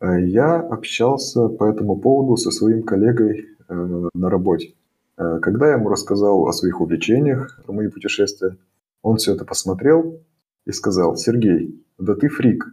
[0.00, 4.74] Э, я общался по этому поводу со своим коллегой э, на работе.
[5.18, 8.56] Э, когда я ему рассказал о своих увлечениях, про мои путешествия,
[9.02, 10.20] он все это посмотрел
[10.66, 12.64] и сказал, Сергей, да ты фрик.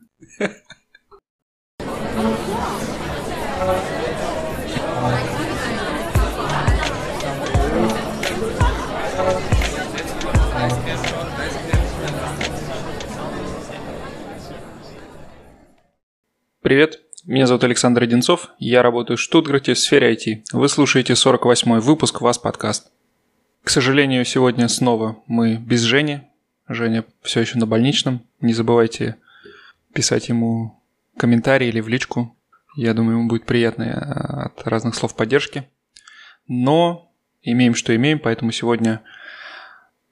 [16.61, 20.43] Привет, меня зовут Александр Одинцов, я работаю в Штутгарте в сфере IT.
[20.53, 22.89] Вы слушаете 48-й выпуск «Вас подкаст».
[23.65, 26.21] К сожалению, сегодня снова мы без Жени.
[26.69, 28.21] Женя все еще на больничном.
[28.39, 29.17] Не забывайте
[29.93, 30.81] писать ему
[31.17, 32.33] комментарии или в личку.
[32.77, 35.67] Я думаю, ему будет приятно э, от разных слов поддержки.
[36.47, 39.01] Но имеем, что имеем, поэтому сегодня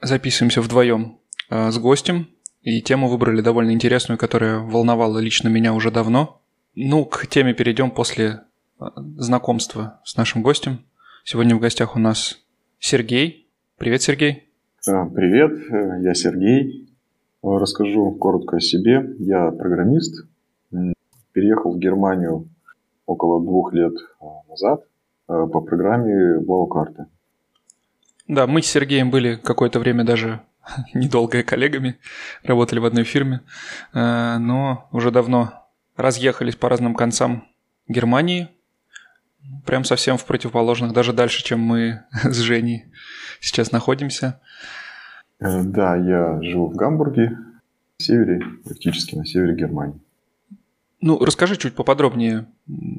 [0.02, 1.18] записываемся вдвоем
[1.50, 2.28] э, с гостем.
[2.62, 6.42] И тему выбрали довольно интересную, которая волновала лично меня уже давно–
[6.76, 8.42] ну, к теме перейдем после
[8.80, 8.86] э,
[9.18, 10.86] знакомства с нашим гостем.
[11.24, 12.40] Сегодня в гостях у нас
[12.80, 13.50] Сергей.
[13.78, 14.50] Привет, Сергей.
[14.84, 16.90] Привет, э, я Сергей.
[17.44, 19.06] Э, расскажу коротко о себе.
[19.20, 20.28] Я программист.
[21.32, 22.48] Переехал в Германию
[23.06, 23.94] около двух лет
[24.50, 24.84] назад
[25.28, 27.08] по программе Блаукарты.
[28.28, 30.42] Да, мы с Сергеем были какое-то время даже
[30.94, 31.98] недолгое коллегами,
[32.44, 33.42] работали в одной фирме,
[33.94, 35.65] но уже давно
[35.96, 37.48] разъехались по разным концам
[37.88, 38.50] Германии,
[39.66, 42.86] прям совсем в противоположных, даже дальше, чем мы с Женей
[43.40, 44.40] сейчас находимся.
[45.40, 47.38] Э, да, я живу в Гамбурге,
[47.98, 50.00] в севере, практически на севере Германии.
[51.02, 52.48] Ну, расскажи чуть поподробнее,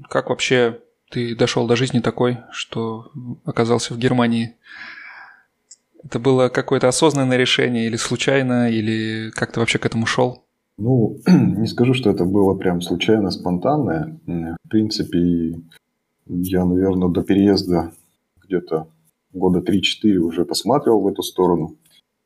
[0.08, 0.80] как вообще
[1.10, 3.10] ты дошел до жизни такой, что
[3.44, 4.56] оказался в Германии?
[6.04, 10.45] Это было какое-то осознанное решение или случайно, или как ты вообще к этому шел?
[10.78, 14.18] Ну, не скажу, что это было прям случайно, спонтанное.
[14.26, 15.60] В принципе,
[16.26, 17.92] я, наверное, до переезда
[18.42, 18.88] где-то
[19.32, 21.76] года 3-4 уже посматривал в эту сторону,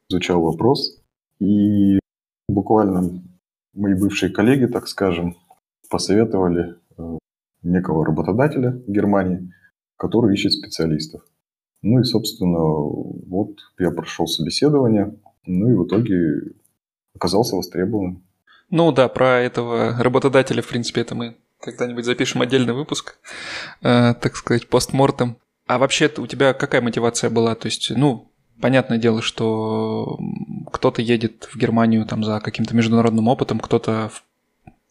[0.08, 1.00] изучал вопрос.
[1.38, 1.98] И
[2.48, 3.22] буквально
[3.72, 5.36] мои бывшие коллеги, так скажем,
[5.88, 7.18] посоветовали э,
[7.62, 9.52] некого работодателя в Германии,
[9.96, 11.22] который ищет специалистов.
[11.82, 15.16] Ну и, собственно, вот я прошел собеседование,
[15.46, 16.52] ну и в итоге
[17.14, 18.22] оказался востребованным.
[18.70, 23.18] Ну да, про этого работодателя, в принципе, это мы когда-нибудь запишем отдельный выпуск,
[23.82, 25.36] э, так сказать, постмортом.
[25.66, 27.54] А вообще у тебя какая мотивация была?
[27.54, 28.30] То есть, ну,
[28.60, 30.18] понятное дело, что
[30.72, 34.10] кто-то едет в Германию там за каким-то международным опытом, кто-то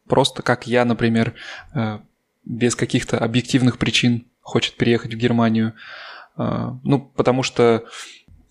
[0.07, 1.33] просто, как я, например,
[1.73, 1.99] э,
[2.45, 5.73] без каких-то объективных причин хочет переехать в Германию.
[6.37, 7.85] Э, ну, потому что,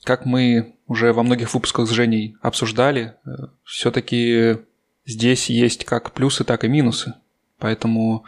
[0.04, 3.30] как мы уже во многих выпусках с Женей обсуждали, э,
[3.64, 4.58] все-таки
[5.08, 7.14] здесь есть как плюсы, так и минусы.
[7.58, 8.24] Поэтому,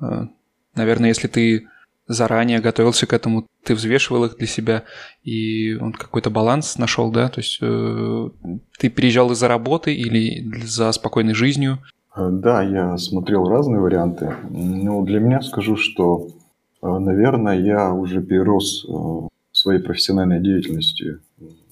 [0.00, 0.26] э,
[0.74, 1.68] наверное, если ты
[2.06, 4.84] заранее готовился к этому, ты взвешивал их для себя,
[5.22, 7.28] и он какой-то баланс нашел, да?
[7.28, 8.28] То есть э,
[8.78, 11.78] ты приезжал из-за работы или за спокойной жизнью?
[12.16, 14.36] Э, да, я смотрел разные варианты.
[14.48, 16.28] Но для меня скажу, что,
[16.80, 18.86] наверное, я уже перерос
[19.52, 21.18] своей профессиональной деятельности,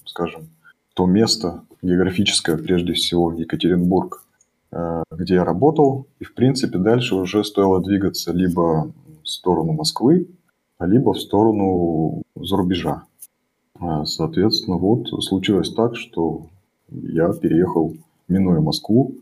[0.05, 0.51] скажем,
[0.95, 4.25] то место географическое, прежде всего, Екатеринбург,
[4.73, 8.93] где я работал, и, в принципе, дальше уже стоило двигаться либо
[9.23, 10.29] в сторону Москвы,
[10.79, 13.05] либо в сторону зарубежа.
[13.81, 16.47] Э, соответственно, вот случилось так, что
[16.89, 17.95] я переехал,
[18.29, 19.15] минуя Москву,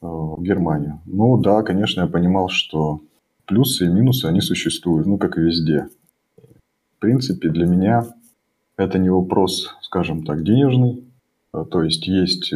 [0.00, 1.00] э, в Германию.
[1.06, 3.00] Ну да, конечно, я понимал, что
[3.46, 5.88] плюсы и минусы, они существуют, ну, как и везде.
[6.96, 8.06] В принципе, для меня
[8.76, 11.04] это не вопрос, скажем так, денежный.
[11.52, 12.52] То есть есть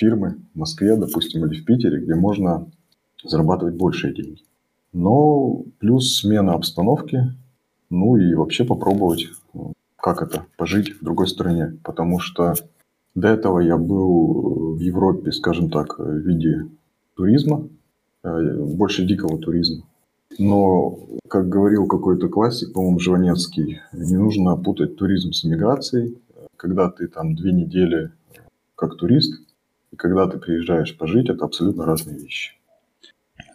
[0.00, 2.66] фирмы в Москве, допустим, или в Питере, где можно
[3.22, 4.42] зарабатывать большие деньги.
[4.92, 7.34] Но плюс смена обстановки,
[7.90, 9.26] ну и вообще попробовать,
[9.96, 11.78] как это, пожить в другой стране.
[11.84, 12.54] Потому что
[13.14, 16.66] до этого я был в Европе, скажем так, в виде
[17.14, 17.68] туризма,
[18.24, 19.84] э, больше дикого туризма.
[20.38, 20.98] Но,
[21.28, 26.18] как говорил какой-то классик, по-моему, Жванецкий, не нужно путать туризм с миграцией.
[26.56, 28.12] Когда ты там две недели
[28.76, 29.40] как турист,
[29.92, 32.52] и когда ты приезжаешь пожить, это абсолютно разные вещи.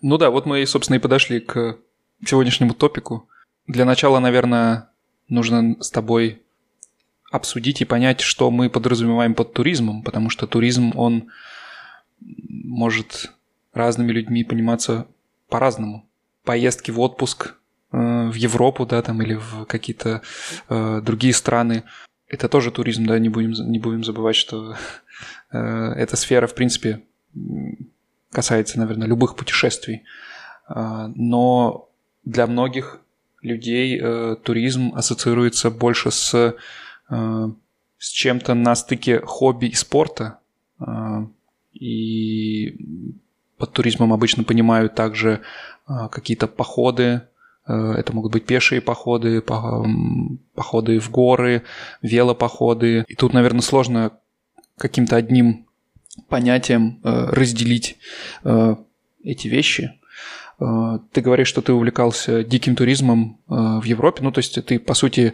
[0.02, 1.78] Ну да, вот мы, собственно, и подошли к
[2.26, 3.28] сегодняшнему топику.
[3.68, 4.90] Для начала, наверное,
[5.30, 6.42] нужно с тобой
[7.32, 11.30] обсудить и понять, что мы подразумеваем под туризмом, потому что туризм, он
[12.20, 13.32] может
[13.74, 15.08] разными людьми пониматься
[15.50, 16.08] по-разному.
[16.44, 17.56] Поездки в отпуск
[17.92, 20.22] э, в Европу, да, там, или в какие-то
[20.70, 21.84] э, другие страны,
[22.28, 24.76] это тоже туризм, да, не будем, не будем забывать, что
[25.56, 27.02] эта сфера, в принципе,
[28.32, 30.04] касается, наверное, любых путешествий.
[30.68, 31.90] но
[32.24, 33.00] для многих
[33.46, 36.56] людей э, туризм ассоциируется больше с,
[37.10, 37.50] э,
[37.98, 40.40] с чем-то на стыке хобби и спорта.
[40.80, 41.28] Э,
[41.74, 42.78] и
[43.58, 45.42] под туризмом обычно понимают также
[45.88, 47.22] э, какие-то походы,
[47.68, 49.86] э, это могут быть пешие походы, по,
[50.56, 51.62] походы в горы,
[52.02, 53.06] велопоходы.
[53.08, 54.12] И тут, наверное, сложно
[54.78, 55.66] каким-то одним
[56.30, 57.98] понятием э, разделить
[58.44, 58.76] э,
[59.24, 60.00] эти вещи.
[60.60, 64.80] Э, ты говоришь, что ты увлекался диким туризмом э, в Европе, ну то есть ты,
[64.80, 65.34] по сути,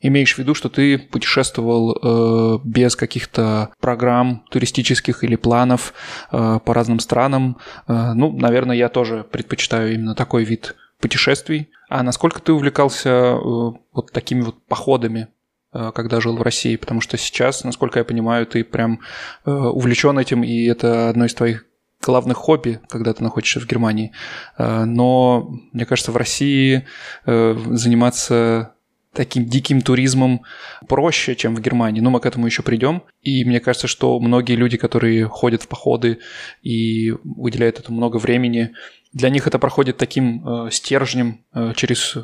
[0.00, 5.92] имеешь в виду, что ты путешествовал э, без каких-то программ туристических или планов
[6.30, 7.58] по разным странам.
[7.86, 11.70] ну, наверное, я тоже предпочитаю именно такой вид путешествий.
[11.90, 15.28] А насколько ты увлекался вот такими вот походами
[15.72, 19.00] когда жил в России, потому что сейчас, насколько я понимаю, ты прям
[19.44, 21.64] увлечен этим, и это одно из твоих
[22.02, 24.12] главных хобби, когда ты находишься в Германии.
[24.58, 26.86] Э, но, мне кажется, в России
[27.26, 28.74] э, заниматься
[29.12, 30.42] таким диким туризмом
[30.88, 32.00] проще, чем в Германии.
[32.00, 33.02] Но мы к этому еще придем.
[33.22, 36.20] И мне кажется, что многие люди, которые ходят в походы
[36.62, 38.70] и уделяют этому много времени,
[39.12, 41.44] для них это проходит таким э, стержнем
[41.74, 42.16] через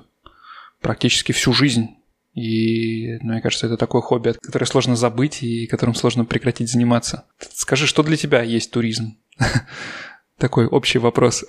[0.80, 1.96] практически всю жизнь.
[2.36, 7.24] И, ну, мне кажется, это такое хобби, которое сложно забыть и которым сложно прекратить заниматься.
[7.38, 9.16] Скажи, что для тебя есть туризм?
[10.38, 11.46] Такой общий вопрос.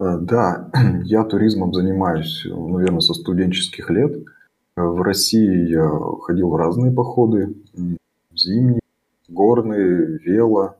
[0.00, 0.70] Э, да,
[1.04, 4.16] я туризмом занимаюсь, наверное, со студенческих лет.
[4.74, 5.86] Э, в России я
[6.22, 7.54] ходил в разные походы,
[8.34, 8.80] зимние,
[9.28, 10.76] горные, вело.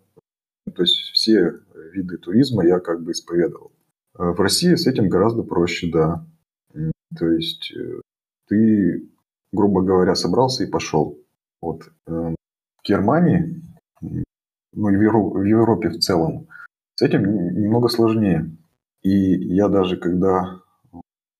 [0.74, 1.52] То есть все
[1.92, 3.70] виды туризма я как бы исповедовал.
[4.18, 6.24] Э, в России с этим гораздо проще, да.
[7.18, 7.72] То есть
[8.48, 9.08] ты,
[9.52, 11.18] грубо говоря, собрался и пошел.
[11.60, 11.82] Вот.
[12.06, 12.34] В
[12.84, 13.62] Германии
[14.72, 16.48] ну, в Европе в целом,
[16.94, 17.22] с этим
[17.54, 18.50] немного сложнее.
[19.02, 19.10] И
[19.54, 20.60] я даже когда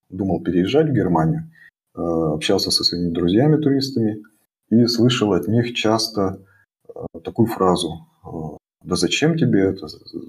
[0.09, 1.51] думал переезжать в Германию,
[1.95, 4.23] э, общался со своими друзьями-туристами
[4.71, 6.41] и слышал от них часто
[6.89, 8.29] э, такую фразу э,
[8.89, 9.87] да зачем тебе это?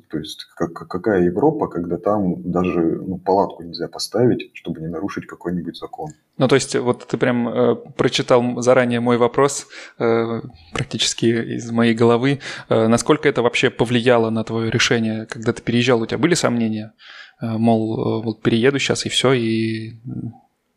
[0.09, 5.27] То есть как, какая Европа, когда там даже ну, палатку нельзя поставить, чтобы не нарушить
[5.27, 6.09] какой-нибудь закон?
[6.37, 9.67] Ну, то есть вот ты прям э, прочитал заранее мой вопрос
[9.97, 10.41] э,
[10.73, 12.39] практически из моей головы.
[12.67, 16.01] Э, насколько это вообще повлияло на твое решение, когда ты переезжал?
[16.01, 16.93] У тебя были сомнения?
[17.41, 19.93] Э, мол, э, вот перееду сейчас и все, и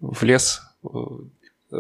[0.00, 0.88] в лес э,
[1.72, 1.76] э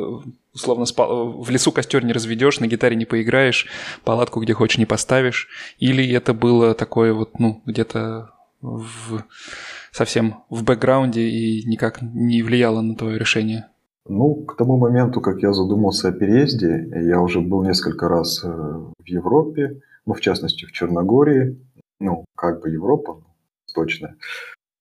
[0.54, 3.66] условно в лесу костер не разведешь, на гитаре не поиграешь,
[4.04, 9.24] палатку где хочешь не поставишь, или это было такое вот, ну, где-то в,
[9.90, 13.66] совсем в бэкграунде и никак не влияло на твое решение?
[14.08, 18.48] Ну, к тому моменту, как я задумался о переезде, я уже был несколько раз э,
[18.48, 21.56] в Европе, ну, в частности, в Черногории,
[22.00, 23.22] ну, как бы Европа,
[23.72, 24.16] точно,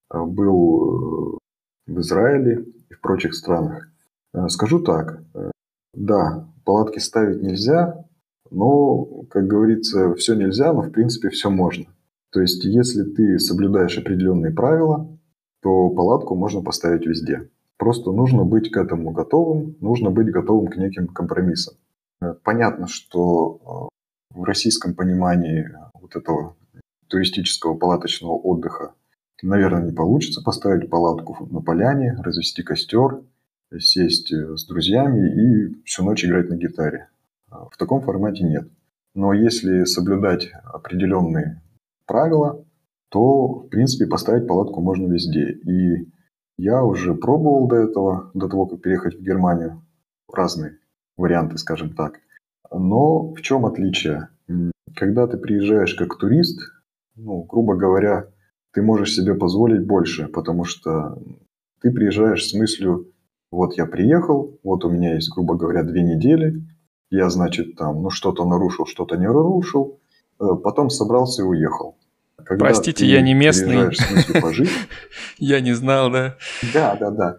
[0.10, 3.92] был э, в Израиле и в прочих странах.
[4.34, 5.22] Э, скажу так,
[5.94, 8.06] да, палатки ставить нельзя,
[8.50, 11.86] но, как говорится, все нельзя, но в принципе все можно.
[12.32, 15.18] То есть, если ты соблюдаешь определенные правила,
[15.62, 17.50] то палатку можно поставить везде.
[17.78, 21.76] Просто нужно быть к этому готовым, нужно быть готовым к неким компромиссам.
[22.22, 23.90] Э, понятно, что
[24.34, 26.56] э, в российском понимании вот этого
[27.08, 28.94] туристического палаточного отдыха,
[29.42, 33.24] наверное, не получится поставить палатку на поляне, развести костер
[33.80, 37.10] сесть э, с друзьями и всю ночь играть на гитаре.
[37.50, 38.70] А, в таком формате нет.
[39.14, 41.62] Но если соблюдать определенные
[42.06, 42.66] правила,
[43.10, 45.52] то, в принципе, поставить палатку можно везде.
[45.52, 46.12] И
[46.58, 49.86] я уже пробовал до этого, до того, как переехать в Германию,
[50.32, 50.78] разные
[51.18, 52.20] варианты, скажем так.
[52.72, 54.30] Но в чем отличие?
[54.96, 56.60] Когда ты приезжаешь как турист,
[57.16, 58.28] ну, грубо говоря,
[58.74, 61.22] ты можешь себе позволить больше, потому что
[61.82, 63.11] ты приезжаешь с мыслью
[63.52, 66.64] вот я приехал, вот у меня есть, грубо говоря, две недели,
[67.10, 70.00] я, значит, там, ну, что-то нарушил, что-то не нарушил,
[70.40, 71.98] э, потом собрался и уехал.
[72.38, 73.92] Когда Простите, я не местный.
[74.42, 74.70] Пожить,
[75.38, 76.38] я не знал, да.
[76.74, 77.38] Да, да, да.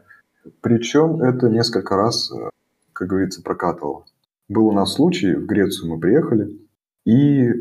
[0.61, 2.50] Причем это несколько раз, э,
[2.92, 4.04] как говорится, прокатывало.
[4.49, 6.59] Был у нас случай, в Грецию мы приехали,
[7.07, 7.52] и э,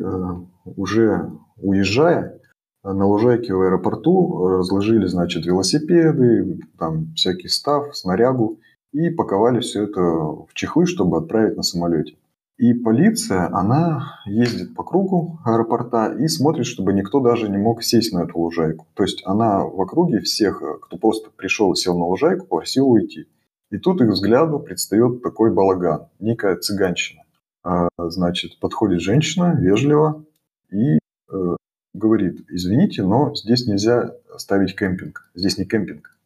[0.65, 2.40] уже уезжая,
[2.83, 8.59] на лужайке в аэропорту разложили, значит, велосипеды, там всякий став, снарягу
[8.91, 12.15] и паковали все это в чехлы, чтобы отправить на самолете.
[12.57, 18.13] И полиция, она ездит по кругу аэропорта и смотрит, чтобы никто даже не мог сесть
[18.13, 18.85] на эту лужайку.
[18.93, 23.25] То есть она в округе всех, кто просто пришел и сел на лужайку, просил уйти.
[23.71, 27.23] И тут их взгляду предстает такой балаган, некая цыганщина.
[27.63, 30.23] А, значит, подходит женщина вежливо
[30.69, 30.99] и
[31.31, 31.55] э,
[31.93, 36.17] говорит, извините, но здесь нельзя ставить кемпинг, здесь не кемпинг.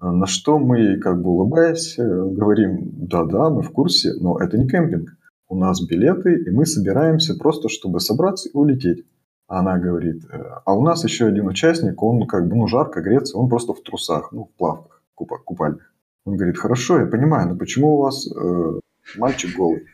[0.00, 4.68] На что мы, как бы улыбаясь, э, говорим, да-да, мы в курсе, но это не
[4.68, 5.10] кемпинг.
[5.48, 9.06] У нас билеты, и мы собираемся просто, чтобы собраться и улететь.
[9.46, 13.00] А она говорит, «Э, а у нас еще один участник, он как бы, ну, жарко
[13.00, 15.92] греться, он просто в трусах, ну, в плавках купальных.
[16.24, 18.80] Он говорит, хорошо, я понимаю, но почему у вас э,
[19.16, 19.86] мальчик голый?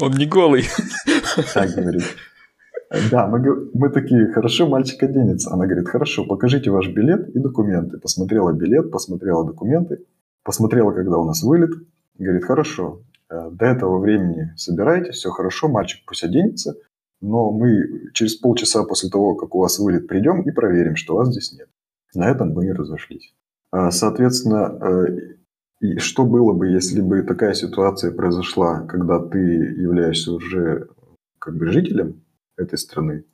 [0.00, 0.64] Он не голый.
[1.54, 2.02] Так говорит.
[3.10, 5.52] Да, мы, мы такие, хорошо, мальчик оденется.
[5.52, 7.98] Она говорит, хорошо, покажите ваш билет и документы.
[7.98, 10.04] Посмотрела билет, посмотрела документы,
[10.42, 11.70] посмотрела, когда у нас вылет.
[12.18, 16.76] Говорит, хорошо, э, до этого времени собирайте, все хорошо, мальчик пусть оденется,
[17.20, 21.28] но мы через полчаса после того, как у вас вылет, придем и проверим, что вас
[21.28, 21.68] здесь нет.
[22.14, 23.34] На этом мы и разошлись.
[23.70, 25.36] А, соответственно, э,
[25.80, 30.88] и что было бы, если бы такая ситуация произошла, когда ты являешься уже
[31.38, 32.22] как бы жителем
[32.58, 33.24] этой страны?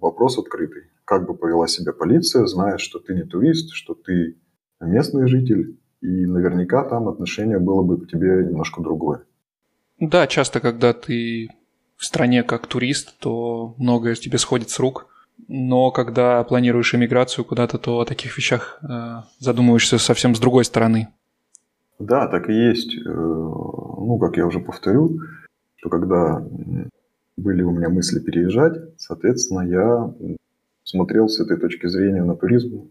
[0.00, 0.84] Вопрос открытый.
[1.04, 4.36] Как бы повела себя полиция, зная, что ты не турист, что ты
[4.80, 9.24] местный житель, и наверняка там отношение было бы к тебе немножко другое.
[9.98, 11.48] Да, часто, когда ты
[11.96, 15.06] в стране как турист, то многое тебе сходит с рук.
[15.48, 21.08] Но когда планируешь иммиграцию куда-то, то о таких вещах э, задумываешься совсем с другой стороны.
[21.98, 22.96] Да, так и есть.
[22.96, 25.18] Э, ну, как я уже повторю,
[25.76, 26.44] что когда
[27.36, 30.14] были у меня мысли переезжать, соответственно, я
[30.82, 32.90] смотрел с этой точки зрения на туризм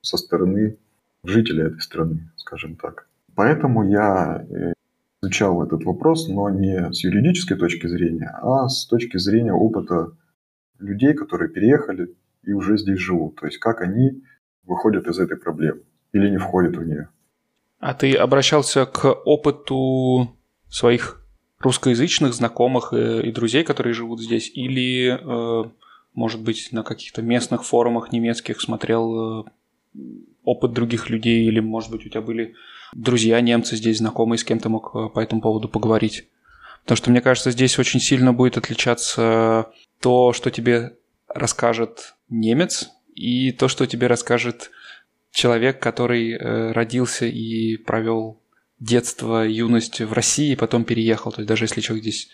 [0.00, 0.78] со стороны
[1.22, 3.08] жителя этой страны, скажем так.
[3.34, 4.72] Поэтому я э,
[5.22, 10.12] изучал этот вопрос, но не с юридической точки зрения, а с точки зрения опыта
[10.78, 13.36] людей, которые переехали и уже здесь живут.
[13.36, 14.22] То есть как они
[14.64, 15.82] выходят из этой проблемы
[16.12, 17.08] или не входят в нее.
[17.78, 20.36] А ты обращался к опыту
[20.68, 21.23] своих
[21.64, 25.70] русскоязычных знакомых э, и друзей, которые живут здесь, или, э,
[26.14, 29.44] может быть, на каких-то местных форумах немецких смотрел э,
[30.44, 32.54] опыт других людей, или, может быть, у тебя были
[32.92, 36.28] друзья немцы здесь, знакомые, с кем то мог по этому поводу поговорить?
[36.82, 40.96] Потому что, мне кажется, здесь очень сильно будет отличаться то, что тебе
[41.28, 44.70] расскажет немец, и то, что тебе расскажет
[45.32, 46.36] человек, который
[46.72, 48.38] родился и провел
[48.84, 51.32] детство, юность в России, и потом переехал.
[51.32, 52.28] То есть даже если человек здесь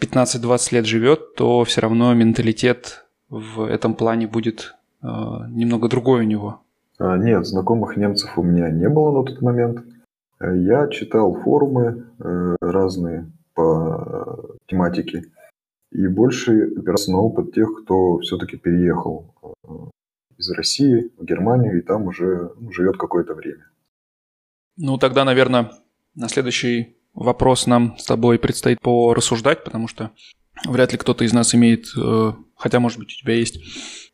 [0.00, 6.24] 15-20 лет живет, то все равно менталитет в этом плане будет э, немного другой у
[6.24, 6.60] него.
[6.98, 9.84] А, нет, знакомых немцев у меня не было на тот момент.
[10.40, 15.24] Э, я читал форумы э, разные по э, тематике
[15.90, 19.32] и больше опираться на опыт тех, кто все-таки переехал
[20.36, 23.64] из России в Германию и там уже ну, живет какое-то время.
[24.76, 25.70] Ну, тогда, наверное,
[26.14, 30.10] на следующий вопрос нам с тобой предстоит порассуждать, потому что
[30.66, 33.58] вряд ли кто-то из нас имеет, э, хотя, может быть, у тебя есть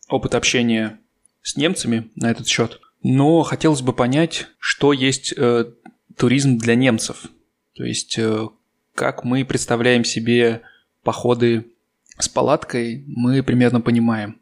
[0.09, 1.01] опыт общения
[1.43, 2.81] с немцами на этот счет.
[3.03, 5.73] Но хотелось бы понять, что есть э,
[6.17, 7.25] туризм для немцев.
[7.75, 8.49] То есть, э,
[8.95, 10.61] как мы представляем себе
[11.03, 11.73] походы
[12.19, 14.39] с палаткой, мы примерно понимаем.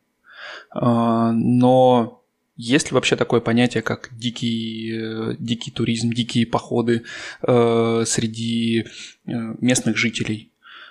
[0.75, 2.18] Но
[2.59, 7.05] есть ли вообще такое понятие, как дикий, э, дикий туризм, дикие походы
[7.43, 8.85] э, среди э,
[9.61, 10.51] местных жителей?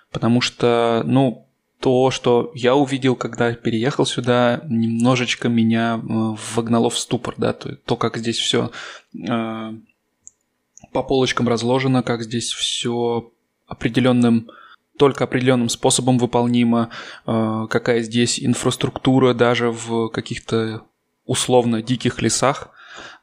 [0.09, 1.45] Потому что, ну,
[1.81, 6.01] то, что я увидел, когда переехал сюда, немножечко меня
[6.55, 8.71] вогнало в ступор, да, то, как здесь все
[9.13, 9.73] э,
[10.93, 13.29] по полочкам разложено, как здесь все
[13.67, 14.49] определенным
[14.97, 16.89] только определенным способом выполнима,
[17.25, 20.83] э, какая здесь инфраструктура даже в каких-то
[21.27, 22.71] условно диких лесах.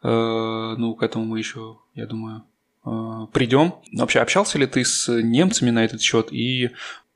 [0.02, 2.44] Э, ну, к этому мы еще, я думаю,
[2.86, 3.74] э, придем.
[3.92, 6.32] Вообще, общался ли ты с немцами на этот счет?
[6.32, 6.70] И,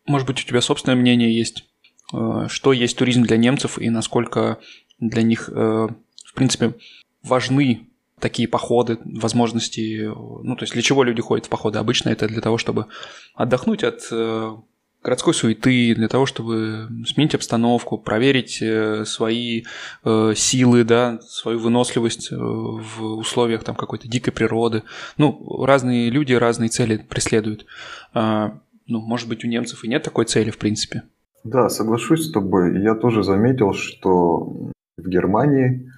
[0.07, 1.65] может быть, у тебя собственное мнение есть?
[2.47, 4.59] Что есть туризм для немцев и насколько
[4.99, 6.73] для них, в принципе,
[7.23, 11.79] важны такие походы, возможности, ну, то есть для чего люди ходят в походы?
[11.79, 12.87] Обычно это для того, чтобы
[13.35, 14.57] отдохнуть от э,
[15.09, 19.65] городской суеты, для того, чтобы сменить обстановку, проверить э, свои
[20.05, 24.83] э, силы, да, свою выносливость в условиях там какой-то дикой природы.
[25.17, 27.65] Ну, разные люди разные цели преследуют.
[28.13, 31.05] А, ну, может быть, у немцев и нет такой цели, в принципе.
[31.43, 32.83] Да, соглашусь с тобой.
[32.83, 35.91] Я тоже заметил, что в Германии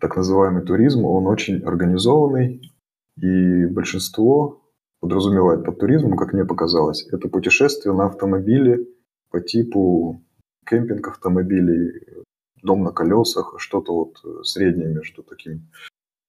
[0.00, 2.72] так называемый туризм, он очень организованный,
[3.20, 4.59] и большинство
[5.00, 8.86] подразумевает под туризмом, как мне показалось, это путешествие на автомобиле
[9.30, 10.22] по типу
[10.66, 12.24] кемпинг автомобилей,
[12.62, 15.68] дом на колесах, что-то вот среднее между таким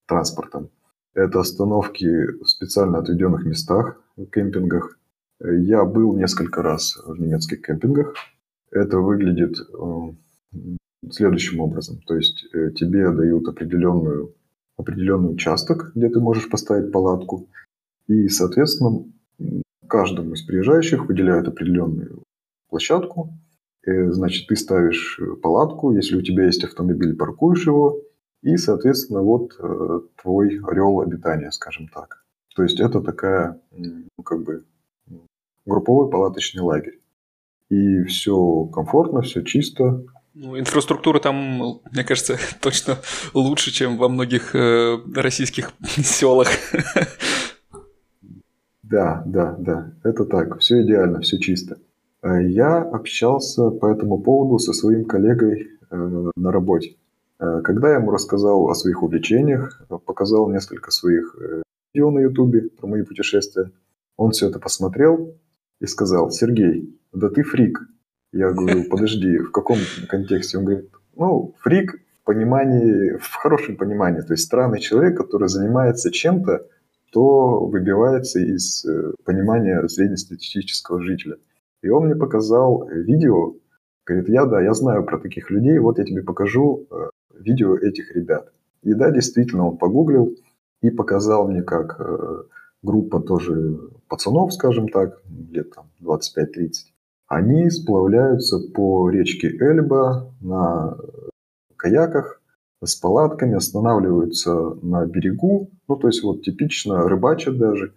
[0.07, 0.69] транспортом.
[1.13, 2.05] Это остановки
[2.41, 4.97] в специально отведенных местах, в кемпингах.
[5.41, 8.13] Я был несколько раз в немецких кемпингах.
[8.71, 10.59] это выглядит э,
[11.09, 12.01] следующим образом.
[12.07, 14.33] То есть э, тебе дают определенную,
[14.77, 17.49] определенный участок, где ты можешь поставить палатку,
[18.11, 19.05] и, соответственно,
[19.87, 22.23] каждому из приезжающих выделяют определенную
[22.69, 23.33] площадку.
[23.85, 28.01] И, значит, ты ставишь палатку, если у тебя есть автомобиль, паркуешь его,
[28.43, 32.23] и, соответственно, вот э, твой орел обитания, скажем так.
[32.55, 34.65] То есть это такая, ну, как бы,
[35.65, 36.99] групповой палаточный лагерь.
[37.69, 40.03] И все комфортно, все чисто.
[40.33, 42.97] Ну, инфраструктура там, мне кажется, точно
[43.33, 45.71] лучше, чем во многих э, российских
[46.03, 46.49] селах.
[48.91, 51.77] Да, да, да, это так, все идеально, все чисто.
[52.21, 56.97] Э, я общался по этому поводу со своим коллегой э, на работе.
[57.39, 61.37] Э, когда я ему рассказал о своих увлечениях, показал несколько своих
[61.93, 63.71] видео на ютубе про мои путешествия,
[64.17, 65.37] он все это посмотрел
[65.79, 67.79] и сказал, Сергей, да ты фрик.
[68.33, 69.77] Я говорю, подожди, в каком
[70.09, 70.57] контексте?
[70.57, 76.11] Он говорит, ну, фрик в понимании, в хорошем понимании, то есть странный человек, который занимается
[76.11, 76.67] чем-то,
[77.11, 81.37] что выбивается из э, понимания среднестатистического жителя.
[81.83, 83.55] И он мне показал видео,
[84.05, 88.15] говорит, я да, я знаю про таких людей, вот я тебе покажу э, видео этих
[88.15, 88.51] ребят.
[88.83, 90.35] И да, действительно, он погуглил
[90.81, 92.43] и показал мне, как э,
[92.81, 96.71] группа тоже пацанов, скажем так, лет там 25-30,
[97.27, 100.97] они сплавляются по речке Эльба на
[101.75, 102.40] каяках
[102.83, 107.93] с палатками, останавливаются на берегу, ну то есть вот типично рыбачат даже.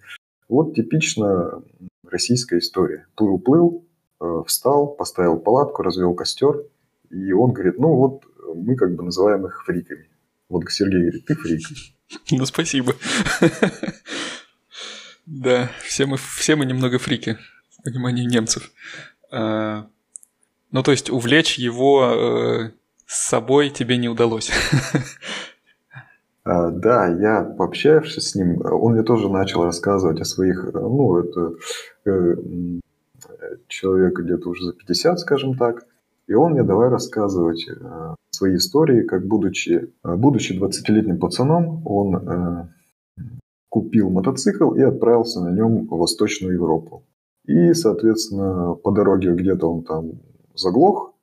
[0.48, 1.62] Вот типично
[2.06, 3.06] российская история.
[3.16, 3.84] Плыл-плыл,
[4.20, 6.64] э, встал, поставил палатку, развел костер,
[7.10, 8.24] и он говорит, ну вот
[8.54, 10.08] мы как бы называем их фриками.
[10.48, 11.62] Вот Сергей говорит, ты фрик.
[12.30, 12.94] Ну, спасибо.
[15.26, 17.38] Да, все мы, все мы немного фрики,
[17.82, 18.70] в немцев.
[19.30, 19.88] А,
[20.70, 22.70] ну, то есть увлечь его э,
[23.06, 24.50] с собой тебе не удалось.
[26.46, 31.54] А, да, я пообщавшись с ним, он мне тоже начал рассказывать о своих, ну, это
[32.04, 32.34] э,
[33.66, 35.86] человек где-то уже за 50, скажем так,
[36.26, 42.68] и он мне давай рассказывать э, свои истории, как будучи, будучи 20-летним пацаном, он
[43.70, 47.04] купил мотоцикл и отправился на нем в Восточную Европу.
[47.44, 50.12] И, соответственно, по дороге где-то он там
[50.54, 51.13] заглох,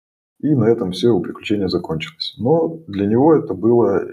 [0.42, 2.36] и на этом все его приключение закончилось.
[2.38, 4.04] Но для него это было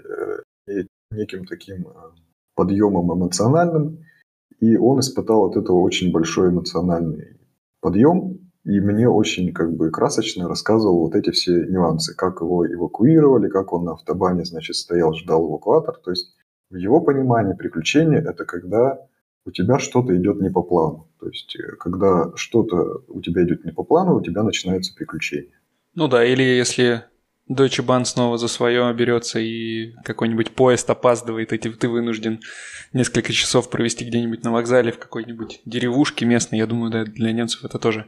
[0.67, 1.91] э, неким таким э,
[2.55, 3.99] подъемом эмоциональным,
[4.59, 7.37] и он испытал от этого очень большой эмоциональный
[7.81, 13.49] подъем, и мне очень как бы красочно рассказывал вот эти все нюансы, как его эвакуировали,
[13.49, 15.97] как он на автобане, значит, стоял, ждал эвакуатор.
[15.97, 16.35] То есть
[16.69, 18.99] в его понимании приключение– это когда
[19.45, 21.07] у тебя что-то идет не по плану.
[21.19, 25.58] То есть, э, когда что-то у тебя идет не по плану, у тебя начинается приключение.
[25.99, 27.03] Ну да, или если
[27.49, 32.39] Deutsche Bahn снова за свое берется и какой-нибудь поезд опаздывает, и ты вынужден
[32.93, 37.65] несколько часов провести где-нибудь на вокзале в какой-нибудь деревушке местной, я думаю, да, для немцев
[37.65, 38.05] это тоже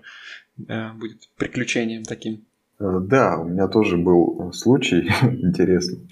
[0.55, 2.45] да, будет приключением таким.
[2.79, 6.09] Э, да, у меня тоже был случай интересный.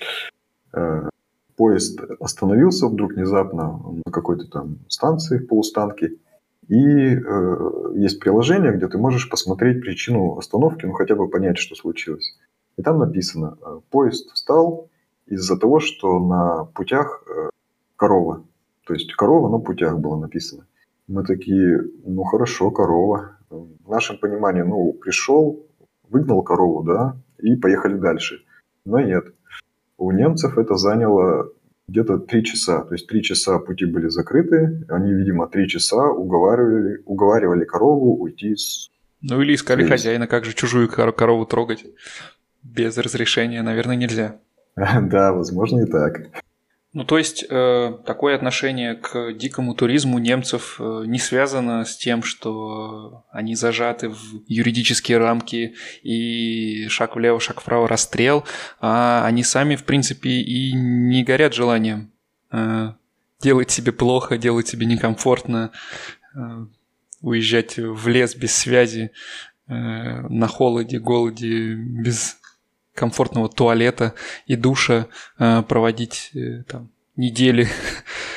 [0.73, 1.07] Э,
[1.55, 6.15] поезд остановился вдруг внезапно на какой-то там станции, полустанке,
[6.69, 7.57] и э,
[7.95, 12.37] есть приложение, где ты можешь посмотреть причину остановки, ну хотя бы понять, что случилось.
[12.77, 14.87] И там написано, э, поезд встал
[15.25, 17.49] из-за того, что на путях э,
[17.95, 18.45] корова.
[18.85, 20.67] То есть корова на путях было написано.
[21.07, 23.37] Мы такие, ну хорошо, корова.
[23.49, 25.65] В нашем понимании, ну пришел,
[26.07, 28.43] выгнал корову, да, и поехали дальше.
[28.85, 29.33] Но нет.
[29.97, 31.51] У немцев это заняло
[31.89, 32.83] где-то три часа.
[32.83, 34.85] То есть три часа пути были закрыты.
[34.89, 38.89] Они, видимо, три часа уговаривали, уговаривали корову уйти с...
[39.21, 39.89] Ну или искали с...
[39.89, 41.85] хозяина, как же чужую корову трогать
[42.63, 44.37] без разрешения, наверное, нельзя.
[44.75, 46.21] Да, возможно и так.
[46.91, 52.23] Ну, то есть, э, такое отношение к дикому туризму немцев э, не связано с тем,
[52.23, 58.43] что они зажаты в юридические рамки и шаг влево, шаг вправо расстрел,
[58.81, 62.11] а они сами, в принципе, и не горят желанием
[62.51, 62.93] э,
[63.39, 65.71] делать себе плохо, делать себе некомфортно,
[66.33, 66.39] э,
[67.21, 69.11] уезжать в лес без связи,
[69.67, 72.38] э, на холоде, голоде, без
[72.99, 74.13] комфортного туалета
[74.45, 75.07] и душа,
[75.39, 77.67] э, проводить э, там недели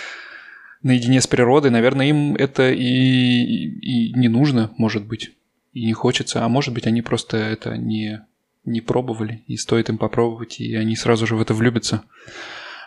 [0.83, 5.33] наедине с природой, наверное, им это и, и не нужно, может быть,
[5.73, 8.25] и не хочется, а может быть, они просто это не,
[8.65, 12.05] не пробовали, и стоит им попробовать, и они сразу же в это влюбятся.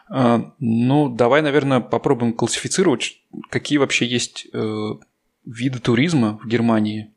[0.07, 4.89] А, ну, давай, наверное, попробуем классифицировать, какие вообще есть э,
[5.45, 7.11] виды туризма в Германии,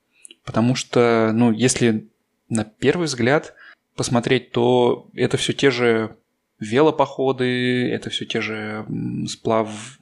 [0.45, 2.09] потому что, ну, если
[2.49, 3.55] на первый взгляд
[3.99, 6.17] посмотреть, то это все те же
[6.61, 8.87] велопоходы, это все те же
[9.27, 9.99] сплав,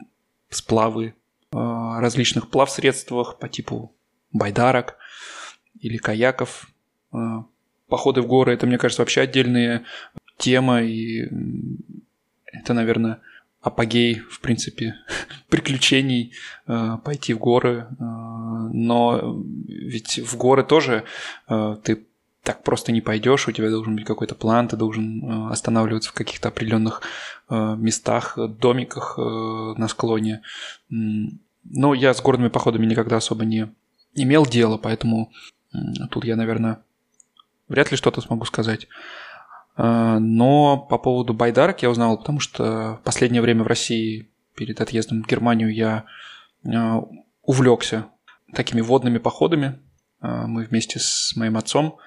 [0.51, 1.13] сплавы э,
[1.53, 3.95] различных плавсредствах по типу
[4.33, 4.99] байдарок
[5.81, 6.69] или каяков.
[7.15, 7.43] Э,
[7.89, 9.85] походы в горы– это, мне кажется, вообще отдельная
[10.37, 11.31] тема, и
[12.45, 13.23] это, наверное,
[13.63, 14.95] апогей, в принципе,
[15.49, 16.35] приключений
[16.67, 17.89] э, пойти в горы.
[17.99, 21.05] Но ведь в горы тоже
[21.49, 22.06] ты
[22.47, 26.13] так просто не пойдешь, у тебя должен быть какой-то план, ты должен э, останавливаться в
[26.13, 27.03] каких-то определенных
[27.51, 30.43] э, местах, домиках э, на склоне.
[30.89, 33.69] Но я с горными походами никогда особо не
[34.15, 35.33] имел дела, поэтому
[36.13, 36.79] тут я, наверное,
[37.67, 38.87] вряд ли что-то смогу сказать.
[39.77, 45.25] Но по поводу байдарок я узнал, потому что в последнее время в России перед отъездом
[45.25, 46.05] в Германию я
[47.43, 48.07] увлекся
[48.55, 49.81] такими водными походами.
[50.23, 51.99] Мы вместе с моим отцом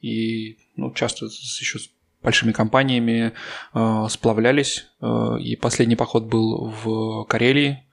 [0.00, 1.90] и ну, часто еще с
[2.22, 3.32] большими компаниями
[3.74, 4.86] э, сплавлялись.
[5.00, 7.84] Э, и последний поход был в Карелии,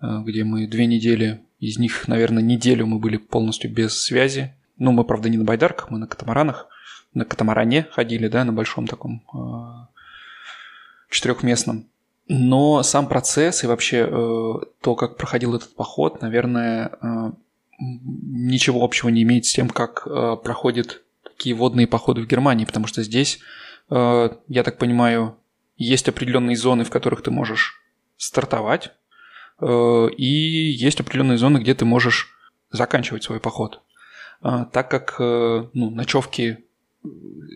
[0.00, 4.54] э, где мы две недели, из них, наверное, неделю мы были полностью без связи.
[4.78, 6.68] Ну, мы, правда, не на байдарках, мы на катамаранах.
[7.14, 9.86] На катамаране ходили, да, на большом таком э,
[11.10, 11.86] четырехместном.
[12.26, 17.32] Но сам процесс и вообще э, то, как проходил этот поход, наверное, э,
[17.78, 21.02] ничего общего не имеет с тем, как э, проходит
[21.44, 23.38] такие водные походы в Германии, потому что здесь,
[23.90, 25.36] э, я так понимаю,
[25.76, 27.82] есть определенные зоны, в которых ты можешь
[28.16, 28.92] стартовать,
[29.60, 32.30] э, и есть определенные зоны, где ты можешь
[32.70, 33.82] заканчивать свой поход.
[34.42, 36.64] Э, так как ну, ночевки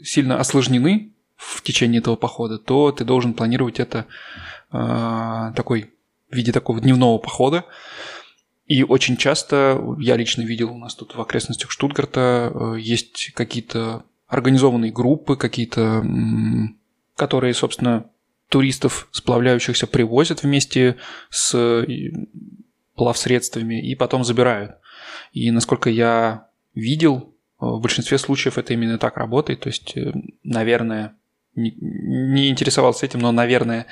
[0.02, 4.04] сильно осложнены в течение этого похода, то ты должен планировать это
[5.56, 5.90] такой
[6.30, 7.64] в виде такого дневного похода,
[8.68, 14.04] и очень часто, я лично видел у нас тут в окрестностях Штутгарта, э, есть какие-то
[14.26, 16.04] организованные группы, какие-то,
[17.16, 18.04] которые, собственно,
[18.48, 20.96] туристов, сплавляющихся, привозят вместе
[21.30, 21.86] с
[22.94, 24.72] плавсредствами и потом забирают.
[25.32, 29.60] И насколько я видел, э, в большинстве случаев это именно так работает.
[29.60, 30.12] То есть, э,
[30.44, 31.16] наверное,
[31.54, 33.86] не, интересовался этим, но, наверное, э,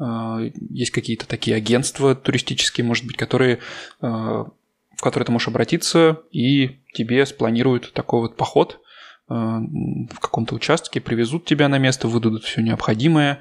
[0.00, 6.80] есть какие-то такие агентства туристические, может быть, которые, э, в которые ты можешь обратиться, и
[6.92, 8.80] тебе спланируют такой вот поход
[9.28, 13.40] э, в каком-то участке, привезут тебя на место, выдадут все необходимое,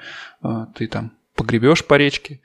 [0.75, 2.41] ты там погребешь по речке,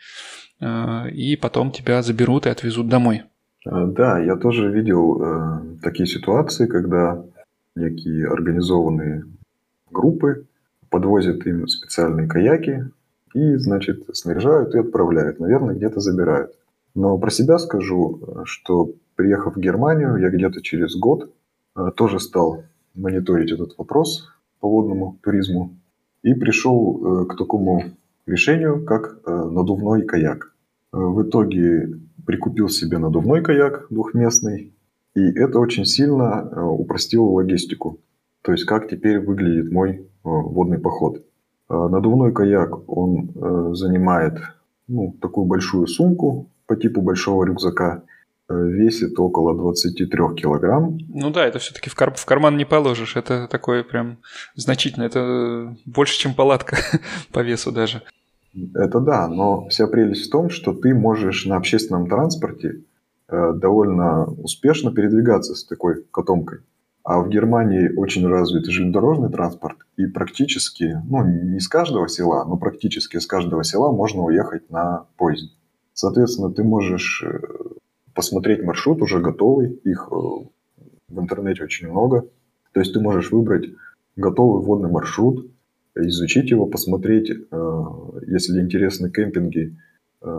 [0.60, 3.22] и потом тебя заберут и отвезут домой.
[3.64, 7.22] Да, я тоже видел э, такие ситуации, когда
[7.74, 9.24] некие организованные
[9.90, 10.46] группы
[10.88, 12.90] подвозят им специальные каяки
[13.34, 15.40] и, значит, снаряжают и отправляют.
[15.40, 16.52] Наверное, где-то забирают.
[16.94, 21.30] Но про себя скажу, что приехав в Германию, я где-то через год
[21.76, 22.64] э, тоже стал
[22.94, 24.28] мониторить этот вопрос
[24.60, 25.76] по водному туризму
[26.22, 27.82] и пришел э, к такому
[28.26, 30.54] решению, как э, надувной каяк.
[30.92, 34.72] В итоге прикупил себе надувной каяк двухместный,
[35.14, 38.00] и это очень сильно упростило логистику.
[38.42, 41.22] То есть как теперь выглядит мой водный поход.
[41.70, 44.38] Э, надувной каяк, он э, занимает
[44.88, 48.02] ну, такую большую сумку по типу большого рюкзака,
[48.48, 50.98] весит около 23 килограмм.
[51.08, 54.18] Ну да, это все-таки в, кар- в карман не положишь, это такое прям
[54.56, 56.76] значительно, это больше, чем палатка
[57.32, 58.02] по весу даже.
[58.74, 62.80] Это да, но вся прелесть в том, что ты можешь на общественном транспорте
[63.28, 66.58] довольно успешно передвигаться с такой котомкой.
[67.10, 72.56] А в Германии очень развит железнодорожный транспорт, и практически, ну, не с каждого села, но
[72.56, 75.50] практически с каждого села можно уехать на поезде.
[75.92, 77.40] Соответственно, ты можешь э,
[78.14, 82.28] посмотреть маршрут уже готовый, их э, в интернете очень много.
[82.72, 83.68] То есть ты можешь выбрать
[84.14, 85.50] готовый водный маршрут,
[85.96, 87.84] изучить его, посмотреть, э,
[88.28, 89.76] если интересны кемпинги,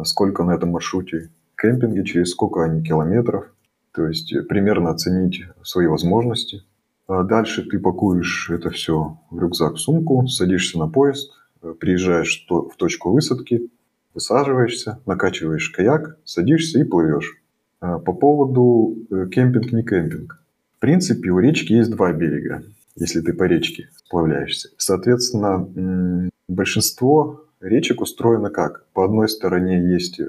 [0.05, 3.53] сколько на этом маршруте кемпинги, через сколько они километров–
[3.93, 6.63] то есть э, примерно оценить свои возможности.
[7.07, 12.45] А дальше ты пакуешь это все в рюкзак, в сумку, садишься на поезд, э, приезжаешь
[12.49, 13.69] в точку высадки,
[14.13, 17.37] высаживаешься, накачиваешь каяк, садишься и плывешь.
[17.79, 20.39] А по поводу э, кемпинг, не кемпинг.
[20.77, 22.63] В принципе, у речки есть два берега,
[22.95, 24.69] если ты по речке сплавляешься.
[24.77, 28.85] Соответственно, большинство речек устроено как?
[28.93, 30.19] По одной стороне есть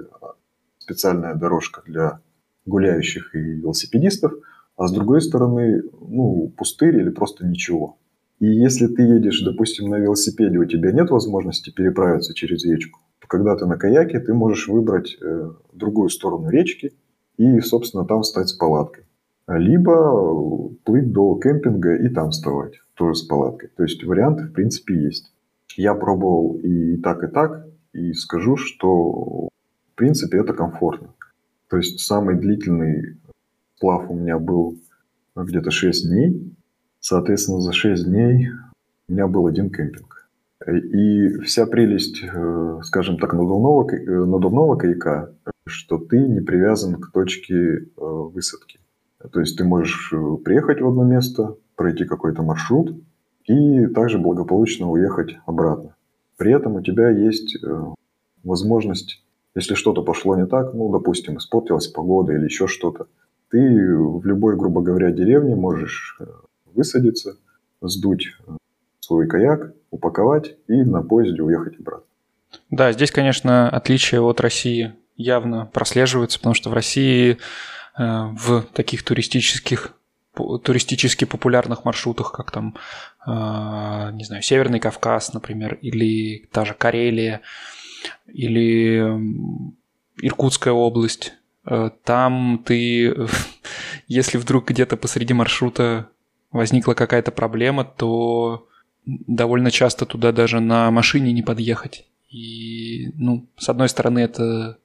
[0.79, 2.21] специальная дорожка для
[2.67, 4.33] гуляющих и велосипедистов,
[4.77, 7.99] а с другой стороны, ну, пустырь или просто ничего.
[8.41, 13.29] И если ты едешь, допустим, на велосипеде, у тебя нет возможности переправиться через речку, то
[13.29, 16.93] когда ты на каяке, ты можешь выбрать э, другую сторону речки
[17.37, 19.05] и, собственно, там встать с палаткой.
[19.47, 23.71] либо плыть до кемпинга и там вставать, тоже с палаткой.
[23.77, 25.33] То есть варианты, в принципе, есть.
[25.77, 31.15] Я пробовал и так, и так, и скажу, что в принципе это комфортно.
[31.73, 33.17] То есть самый длительный
[33.77, 34.77] сплав у меня был
[35.35, 36.55] где-то 6 дней.
[37.01, 38.51] Соответственно, за 6 дней
[39.09, 40.29] у меня был один кемпинг.
[40.67, 45.33] И вся прелесть, э, скажем так, надувного, э, надувного каяка,
[45.65, 48.79] что ты не привязан к точке э, высадки.
[49.33, 50.13] То есть ты можешь
[50.45, 53.03] приехать в одно место, пройти какой-то маршрут
[53.47, 55.97] и также благополучно уехать обратно.
[56.37, 57.57] При этом у тебя есть
[58.45, 59.22] возможность,
[59.55, 63.07] если что-то пошло не так, ну, допустим, испортилась погода или еще что-то,
[63.51, 66.19] ты в любой, грубо говоря, деревне можешь
[66.75, 67.37] высадиться,
[67.83, 68.37] сдуть
[69.01, 72.07] свой каяк, упаковать и на поезде уехать обратно.
[72.71, 77.37] Да, здесь, конечно, отличие от России явно прослеживается, потому что в России э,
[77.99, 79.95] в таких туристических
[80.65, 82.75] туристически популярных маршрутах, как там,
[83.27, 83.31] э,
[84.13, 87.43] не знаю, Северный Кавказ, например, или та же Карелия,
[88.27, 88.99] или
[90.21, 91.35] Иркутская область,
[91.67, 93.15] э, там ты,
[94.07, 96.09] если вдруг где-то посреди маршрута
[96.51, 98.69] возникла какая-то проблема, то
[99.05, 102.07] довольно часто туда даже на машине не подъехать.
[102.31, 104.79] И, ну, с одной стороны, это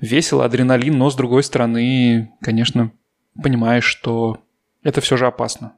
[0.00, 2.92] весело, адреналин, но с другой стороны, конечно,
[3.42, 4.42] понимаешь, что
[4.82, 5.74] это все же опасно.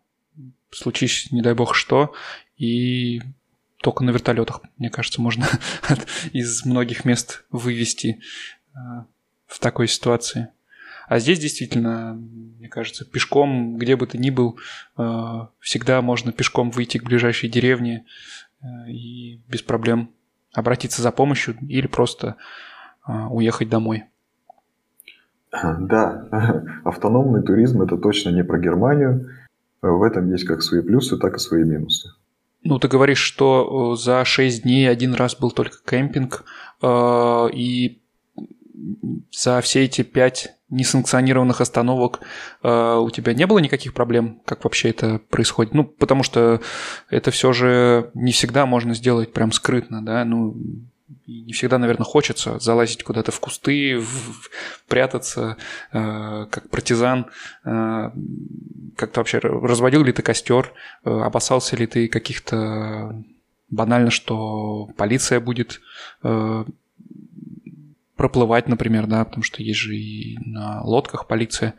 [0.71, 2.15] Случись, не дай бог, что,
[2.57, 3.21] и
[3.83, 5.47] только на вертолетах, мне кажется, можно
[6.33, 8.21] из многих мест вывести
[8.75, 8.79] э,
[9.47, 10.49] в такой ситуации.
[11.09, 14.59] А здесь действительно, мне кажется, пешком, где бы ты ни был,
[14.97, 18.07] э, всегда можно пешком выйти к ближайшей деревне
[18.63, 20.11] э, и без проблем
[20.53, 22.37] обратиться за помощью или просто
[23.31, 24.05] уехать домой.
[25.51, 26.29] Да,
[26.85, 29.29] автономный туризм это точно не про Германию.
[29.81, 32.13] В этом есть как свои плюсы, так и свои минусы.
[32.65, 36.45] Ну, ты говоришь, что за 6 дней один раз был только кемпинг,
[36.85, 38.01] и
[39.31, 42.21] за все эти 5 несанкционированных остановок
[42.63, 45.75] э, у тебя не было никаких проблем, как вообще это происходит?
[45.75, 46.63] Ну, потому что
[47.11, 50.57] это все же не всегда можно сделать прям скрытно, да, ну,
[51.27, 54.51] не всегда, наверное, хочется залазить куда-то в кусты, в,
[54.89, 55.57] прятаться,
[55.93, 57.27] э, как партизан.
[57.65, 58.11] Э,
[58.97, 60.73] как-то вообще разводил ли ты костер,
[61.05, 63.23] э, опасался ли ты каких-то
[63.71, 65.81] банально, что полиция будет
[66.23, 66.65] э,
[68.17, 71.75] проплывать, например, да, потому что есть же и на лодках полиция.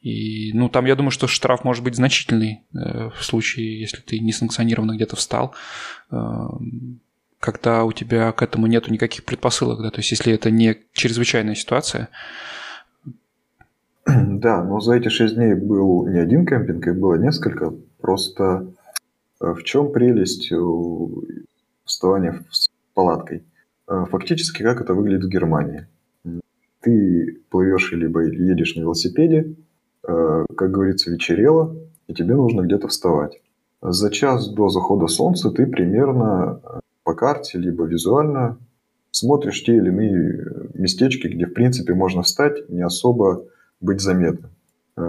[0.00, 4.18] И, ну, там, я думаю, что штраф может быть значительный э, в случае, если ты
[4.18, 5.54] несанкционированно где-то встал,
[6.10, 6.16] э,
[7.40, 11.54] когда у тебя к этому нету никаких предпосылок, да, то есть если это не чрезвычайная
[11.54, 12.08] ситуация.
[14.06, 17.74] Да, но за эти шесть дней был не один кемпинг, их было несколько.
[18.00, 18.66] Просто
[19.40, 20.52] э, в чем прелесть
[21.84, 23.44] вставания с палаткой?
[23.88, 25.86] Э, фактически, как это выглядит в Германии.
[26.80, 29.54] Ты плывешь либо едешь на велосипеде,
[30.06, 31.76] э, как говорится, вечерело,
[32.06, 33.40] и тебе нужно где-то вставать.
[33.82, 36.79] За час до захода солнца ты примерно э,
[37.10, 38.58] по карте, либо визуально
[39.10, 43.44] смотришь те или иные местечки, где, в принципе, можно встать, не особо
[43.80, 44.50] быть заметным.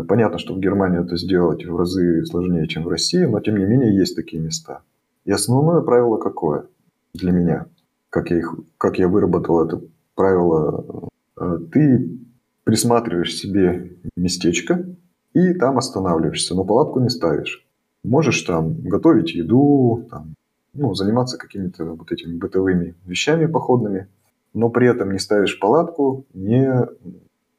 [0.07, 3.65] Понятно, что в Германии это сделать в разы сложнее, чем в России, но, тем не
[3.65, 4.81] менее, есть такие места.
[5.25, 6.65] И основное правило какое
[7.13, 7.65] для меня–
[8.11, 9.81] как я, их, как я выработал это
[10.15, 11.09] правило,
[11.39, 12.19] э, ты
[12.63, 14.85] присматриваешь себе местечко
[15.33, 17.65] и там останавливаешься, но палатку не ставишь.
[18.03, 20.35] Можешь там готовить еду, там,
[20.73, 24.07] ну, заниматься какими-то вот этими бытовыми вещами походными,
[24.53, 26.69] но при этом не ставишь палатку, не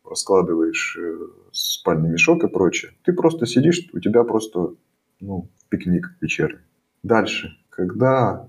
[0.04, 1.18] раскладываешь э,
[1.52, 2.92] спальный мешок и прочее.
[3.04, 4.74] Ты просто сидишь, у тебя просто
[5.20, 6.60] ну, пикник вечерний.
[7.02, 8.48] Дальше, когда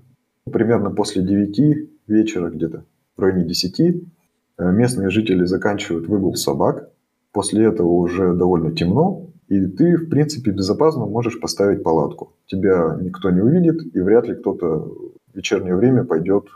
[0.50, 2.84] примерно после 9 вечера где-то,
[3.16, 3.92] в районе 10, э,
[4.58, 6.90] местные жители заканчивают выгул собак.
[7.32, 12.34] После этого уже довольно темно, и ты, в принципе, безопасно можешь поставить палатку.
[12.46, 16.46] Тебя никто не увидит, и вряд ли кто-то в вечернее время пойдет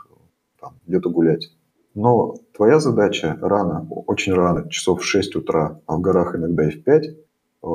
[0.59, 1.51] там, где-то гулять.
[1.95, 6.71] Но твоя задача рано, очень рано, часов в 6 утра, а в горах иногда и
[6.71, 7.67] в 5, э,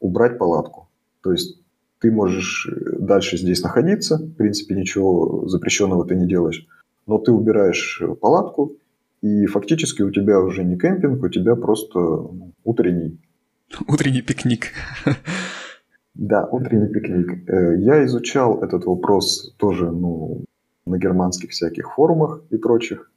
[0.00, 0.88] убрать палатку.
[1.22, 1.60] То есть
[2.00, 6.66] ты можешь дальше здесь находиться, в принципе, ничего запрещенного ты не делаешь,
[7.06, 8.76] но ты убираешь палатку,
[9.22, 13.18] и фактически у тебя уже не кемпинг, у тебя просто ну, утренний...
[13.88, 14.72] Утренний пикник.
[16.14, 17.48] Да, утренний пикник.
[17.48, 20.44] Э, я изучал этот вопрос тоже ну,
[20.84, 23.10] на германских всяких форумах и прочих,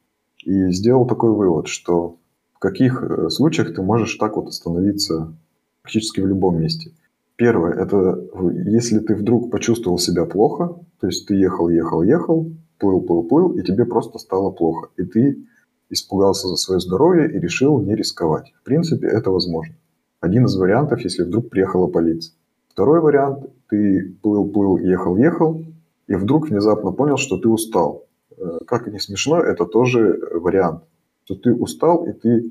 [0.44, 2.16] и сделал такой вывод, что
[2.54, 5.36] в каких э, случаях ты можешь так вот остановиться
[5.82, 6.92] практически в любом месте.
[7.36, 8.18] Первое, это
[8.64, 13.50] если ты вдруг почувствовал себя плохо, то есть ты ехал, ехал, ехал, плыл, плыл, плыл,
[13.58, 15.36] и тебе просто стало плохо, и ты
[15.90, 18.54] испугался за свое здоровье и решил не рисковать.
[18.62, 19.74] В принципе, это возможно.
[20.20, 22.34] Один из вариантов, если вдруг приехала полиция.
[22.68, 25.64] Второй вариант, ты плыл, плыл, ехал, ехал,
[26.06, 28.06] и вдруг внезапно понял, что ты устал.
[28.36, 30.82] Э, как и не смешно, это тоже вариант.
[31.24, 32.50] Что ты устал, и ты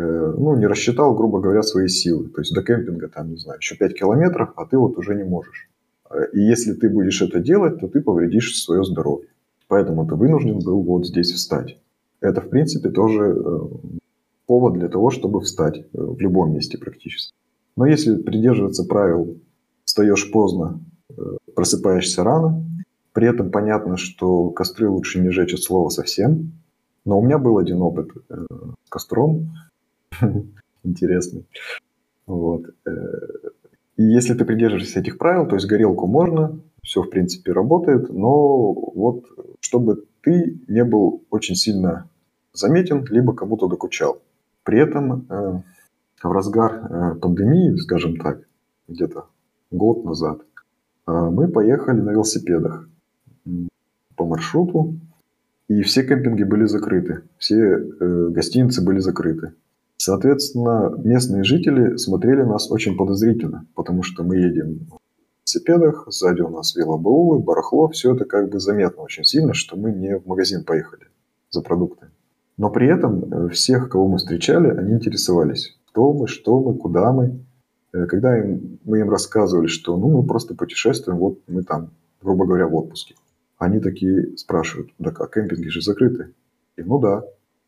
[0.00, 2.28] Э, ну, не рассчитал, грубо говоря, свои силы.
[2.28, 5.24] То есть до кемпинга, там, не знаю, еще 5 километров, а ты вот уже не
[5.24, 5.68] можешь.
[6.10, 9.28] Э, и если ты будешь это делать, то ты повредишь свое здоровье.
[9.68, 11.78] Поэтому ты вынужден был вот здесь встать.
[12.20, 13.36] Это, в принципе, тоже
[14.50, 17.32] повод для того, чтобы встать в любом месте практически.
[17.76, 19.38] Но если придерживаться правил,
[19.84, 20.80] встаешь поздно,
[21.54, 22.64] просыпаешься рано,
[23.12, 26.50] при этом понятно, что костры лучше не жечь от слова совсем.
[27.04, 29.52] Но у меня был один опыт с костром.
[30.82, 31.46] интересный.
[32.26, 32.64] Вот.
[32.86, 32.90] Э,
[33.96, 38.72] и если ты придерживаешься этих правил, то есть горелку можно, все в принципе работает, но
[38.72, 39.26] вот
[39.60, 42.08] чтобы ты не был очень сильно
[42.52, 44.20] заметен, либо кому-то докучал.
[44.64, 45.62] При этом э,
[46.22, 48.42] в разгар э, пандемии, скажем так,
[48.88, 49.26] где-то
[49.70, 50.40] год назад,
[51.06, 52.88] э, мы поехали на велосипедах
[54.16, 54.96] по маршруту,
[55.68, 59.54] и все кемпинги были закрыты, все гостиницы были закрыты.
[59.96, 64.98] Соответственно, местные жители смотрели нас очень подозрительно, потому что мы едем в
[65.46, 69.92] велосипедах, сзади у нас велобаулы, барахло, все это как бы заметно очень сильно, что мы
[69.92, 71.06] не в магазин поехали
[71.50, 72.12] за продуктами.
[72.60, 77.10] Но при этом э, всех, кого мы встречали, они интересовались, кто мы, что мы, куда
[77.10, 77.40] мы.
[77.94, 81.88] Э, когда им, мы им рассказывали, что ну, мы просто путешествуем, вот мы там,
[82.20, 83.14] грубо говоря, в отпуске.
[83.56, 86.34] Они такие спрашивают, да как, кемпинги же закрыты.
[86.76, 87.24] И ну да,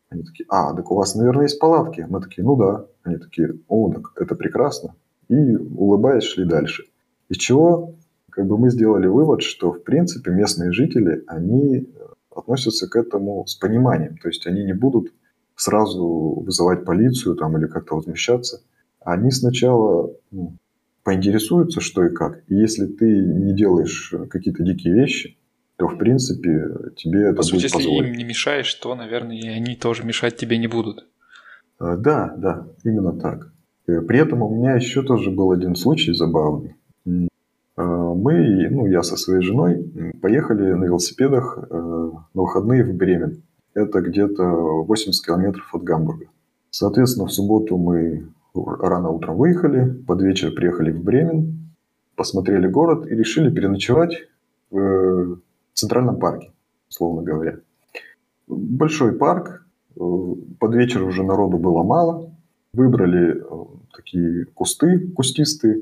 [0.09, 2.05] они такие, а, так у вас, наверное, есть палатки.
[2.07, 2.85] Мы такие, ну да.
[3.01, 4.93] Они такие, о, так это прекрасно.
[5.27, 6.83] И улыбаясь, шли дальше.
[7.29, 7.95] Из чего
[8.29, 11.83] как бы мы сделали вывод, что в принципе местные жители, они э,
[12.35, 14.17] относятся к этому с пониманием.
[14.17, 15.13] То есть они не будут
[15.55, 18.61] сразу вызывать полицию там, или как-то возмущаться.
[19.01, 20.55] Они сначала ну,
[21.03, 22.43] поинтересуются, что и как.
[22.47, 25.37] И если ты не делаешь какие-то дикие вещи,
[25.77, 28.07] то, в принципе, тебе это По сути, будет если позволено.
[28.07, 31.05] им не мешаешь, то, наверное, и они тоже мешать тебе не будут.
[31.79, 33.51] Э, да, да, именно так.
[33.87, 36.75] Э, при этом у меня еще тоже был один случай забавный.
[37.77, 43.43] Э, мы, ну, я со своей женой поехали на велосипедах на выходные в Бремен.
[43.73, 44.43] Это где-то
[44.83, 46.27] 80 километров от Гамбурга.
[46.69, 51.71] Соответственно, в субботу мы рано утром выехали, под вечер приехали в Бремен,
[52.15, 54.27] посмотрели город и решили переночевать
[54.69, 55.39] в
[55.73, 56.51] в Центральном парке,
[56.89, 57.59] условно говоря.
[58.47, 59.99] Большой парк, э,
[60.59, 62.31] под вечер уже народу было мало,
[62.73, 65.81] выбрали э, такие кусты кустистые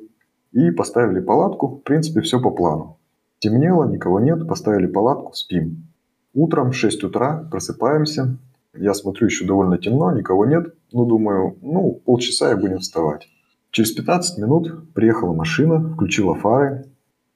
[0.52, 1.68] и поставили палатку.
[1.68, 2.98] В принципе, все по плану.
[3.40, 5.88] Темнело, никого нет, поставили палатку, спим.
[6.34, 8.38] Утром в 6 утра просыпаемся.
[8.74, 10.74] Я смотрю, еще довольно темно, никого нет.
[10.94, 13.28] Ну, думаю, ну, полчаса и будем вставать.
[13.72, 16.86] Через 15 минут приехала машина, включила фары.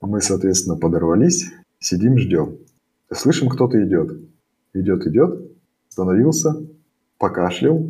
[0.01, 2.57] Мы, соответственно, подорвались, Сидим, ждем.
[3.13, 4.19] Слышим, кто-то идет.
[4.73, 5.51] Идет, идет.
[5.87, 6.55] Остановился,
[7.19, 7.85] покашлял,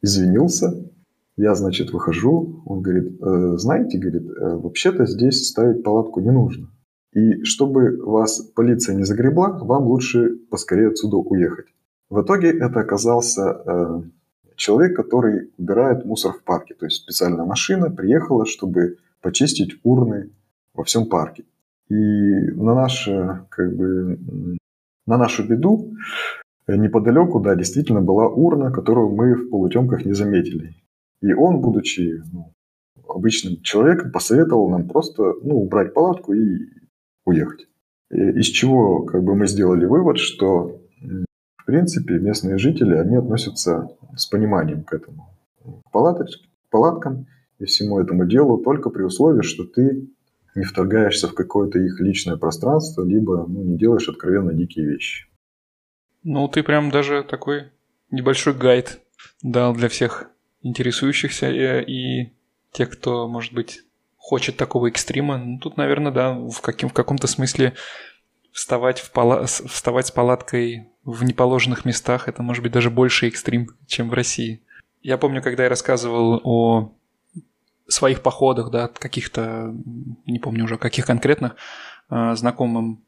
[0.00, 0.91] извинился.
[1.36, 2.62] Я, значит, выхожу.
[2.66, 6.68] Он говорит, э, знаете, говорит, э, вообще-то здесь ставить палатку не нужно.
[7.14, 11.66] И чтобы вас полиция не загребла, вам лучше поскорее отсюда уехать.
[12.10, 14.02] В итоге это оказался э,
[14.56, 16.74] человек, который убирает мусор в парке.
[16.74, 20.30] То есть специальная машина приехала, чтобы почистить урны
[20.74, 21.44] во всем парке.
[21.88, 24.18] И на, наше, как бы,
[25.06, 25.94] на нашу беду
[26.68, 30.74] неподалеку, да, действительно была урна, которую мы в полутемках не заметили.
[31.22, 32.52] И он, будучи ну,
[33.08, 36.68] обычным человеком, посоветовал нам просто ну, убрать палатку и
[37.24, 37.68] уехать.
[38.10, 40.80] Из чего как бы, мы сделали вывод, что
[41.56, 45.28] в принципе местные жители, они относятся с пониманием к этому.
[45.86, 45.90] К
[46.70, 47.26] палаткам
[47.58, 50.08] и всему этому делу только при условии, что ты
[50.56, 55.28] не вторгаешься в какое-то их личное пространство, либо ну, не делаешь откровенно дикие вещи.
[56.24, 57.70] Ну, ты прям даже такой
[58.10, 59.00] небольшой гайд
[59.42, 60.32] дал для всех
[60.62, 62.32] интересующихся и, и
[62.72, 63.82] тех, кто, может быть,
[64.16, 65.36] хочет такого экстрима.
[65.36, 67.74] Ну, тут, наверное, да, в, каким, в каком-то смысле
[68.52, 69.46] вставать, в пала...
[69.46, 74.62] вставать с палаткой в неположенных местах, это может быть даже больше экстрим, чем в России.
[75.02, 76.92] Я помню, когда я рассказывал о
[77.88, 79.74] своих походах, да, каких-то,
[80.26, 81.56] не помню уже, каких конкретных,
[82.10, 83.02] э, знакомым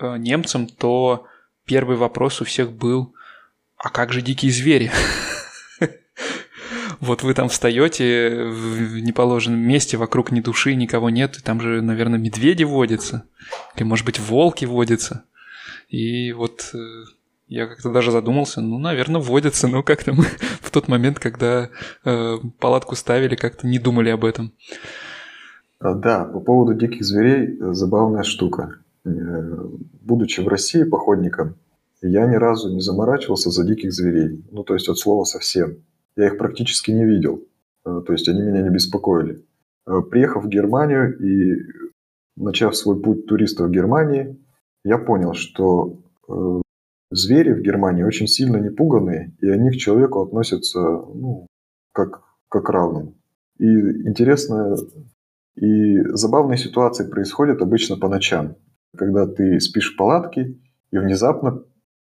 [0.00, 1.26] э, немцам, то
[1.66, 3.14] первый вопрос у всех был,
[3.76, 4.90] а как же дикие звери?
[7.00, 11.82] Вот вы там встаете в неположенном месте, вокруг ни души, никого нет, и там же,
[11.82, 13.24] наверное, медведи водятся,
[13.76, 15.24] или, может быть, волки водятся.
[15.88, 16.78] И вот э,
[17.48, 20.24] я как-то даже задумался, ну, наверное, водятся, но как-то мы
[20.60, 21.70] в тот момент, когда
[22.04, 24.52] э, палатку ставили, как-то не думали об этом.
[25.78, 28.76] А, да, по поводу диких зверей э, забавная штука.
[29.04, 29.10] Э,
[30.00, 31.56] будучи в России походником,
[32.00, 34.42] я ни разу не заморачивался за диких зверей.
[34.50, 35.76] Ну, то есть от слова совсем.
[36.16, 37.46] Я их практически не видел.
[37.84, 39.44] Э, то есть они меня не беспокоили.
[40.10, 41.62] Приехав в Германию и
[42.36, 44.42] начав свой путь туриста в Германии,
[44.82, 45.98] я понял, что
[47.10, 51.46] звери в Германии очень сильно не пуганные, и они к человеку относятся ну,
[51.92, 53.14] как, как равным.
[53.58, 54.76] И интересно
[55.56, 58.56] и забавные ситуации происходят обычно по ночам,
[58.96, 60.58] когда ты спишь в палатке
[60.90, 61.62] и внезапно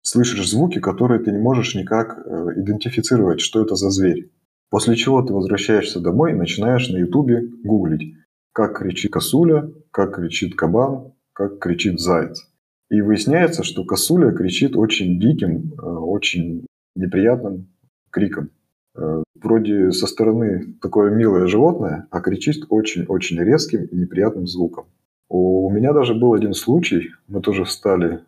[0.09, 4.30] слышишь звуки, которые ты не можешь никак э, идентифицировать, что это за зверь.
[4.70, 8.14] После чего ты возвращаешься домой и начинаешь на ютубе гуглить,
[8.52, 12.42] как кричит косуля, как кричит кабан, как кричит заяц.
[12.90, 17.68] И выясняется, что косуля кричит очень диким, э, очень неприятным
[18.11, 18.50] криком.
[18.96, 24.86] Э, вроде со стороны такое милое животное, а кричит очень-очень резким и неприятным звуком.
[25.28, 28.20] У меня даже был один случай, мы тоже встали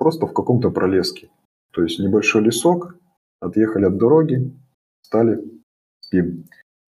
[0.00, 1.28] просто в каком-то пролеске.
[1.72, 2.96] То есть небольшой лесок,
[3.38, 4.58] отъехали от дороги,
[5.02, 5.38] стали,
[6.00, 6.46] спим.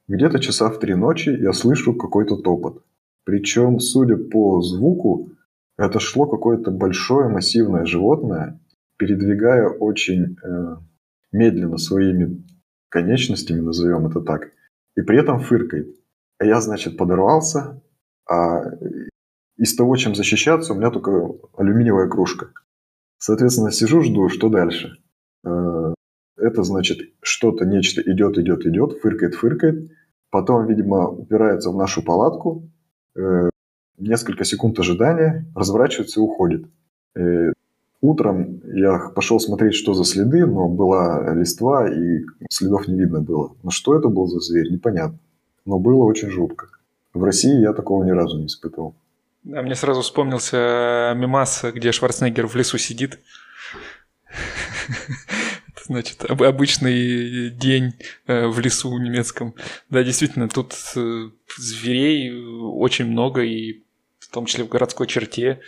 [0.09, 2.83] Где-то часа в три ночи я слышу какой-то топот.
[3.25, 5.31] Причем, судя по звуку,
[5.77, 8.59] это шло какое-то большое массивное животное,
[8.97, 10.77] передвигая очень э,
[11.33, 12.43] медленно своими
[12.89, 14.53] конечностями, назовем это так,
[14.97, 15.95] и при этом фыркает.
[16.39, 17.83] А я, значит, подорвался,
[18.27, 18.63] а
[19.59, 21.11] из того, чем защищаться, у меня только
[21.59, 22.53] алюминиевая кружка.
[23.25, 24.97] Соответственно, сижу, жду, что дальше.
[25.47, 25.95] Э,
[26.37, 29.93] это значит, что-то, нечто идет, идет, идет, фыркает, фыркает.
[30.31, 32.69] Потом, видимо, упирается в нашу палатку.
[33.15, 33.49] Э,
[33.97, 36.67] несколько секунд ожидания, разворачивается и уходит.
[37.15, 37.53] Э,
[38.01, 43.55] Утром я пошел смотреть, что за следы, но была листва, и следов не видно было.
[43.63, 45.21] Но что это был за зверь, непонятно.
[45.65, 46.67] Но было очень жутко.
[47.15, 48.97] В России я такого ни разу не испытывал.
[49.45, 53.19] Да, мне сразу вспомнился мимас, где Шварценеггер в лесу сидит.
[55.85, 57.95] Значит, обычный день
[58.27, 59.55] э, в лесу немецком.
[59.91, 63.83] Да, действительно, тут э, зверей очень много, и
[64.21, 65.61] в том числе в городской черте.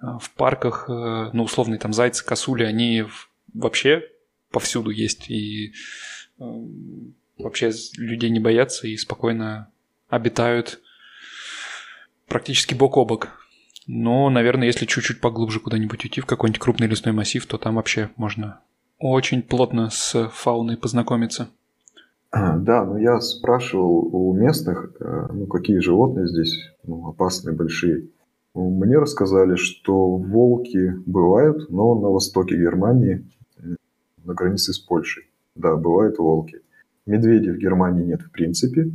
[0.00, 3.04] Э, в парках, э, ну, условные там зайцы, косули, они
[3.52, 4.04] вообще
[4.50, 5.28] повсюду есть.
[5.30, 5.74] И
[6.38, 6.44] э,
[7.36, 9.70] вообще людей не боятся и спокойно
[10.08, 10.80] обитают
[12.28, 13.28] практически бок о бок.
[13.86, 18.10] Но, наверное, если чуть-чуть поглубже куда-нибудь уйти в какой-нибудь крупный лесной массив, то там вообще
[18.16, 18.60] можно
[18.98, 21.48] очень плотно с фауной познакомиться.
[22.30, 28.08] Да, но я спрашивал у местных, ну, какие животные здесь ну, опасные, большие.
[28.54, 33.24] Мне рассказали, что волки бывают, но на востоке Германии,
[34.24, 35.24] на границе с Польшей.
[35.54, 36.60] Да, бывают волки.
[37.06, 38.90] Медведей в Германии нет в принципе.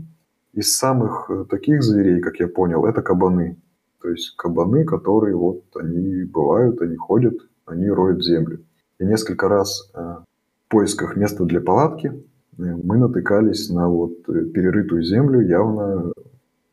[0.54, 3.58] Из самых э, таких зверей, как я понял, это кабаны.
[4.02, 7.36] То есть кабаны, которые вот они бывают, они ходят,
[7.66, 8.64] они роют землю.
[9.00, 10.26] И несколько раз э, в
[10.70, 16.12] поисках места для палатки э, мы натыкались на вот перерытую землю, явно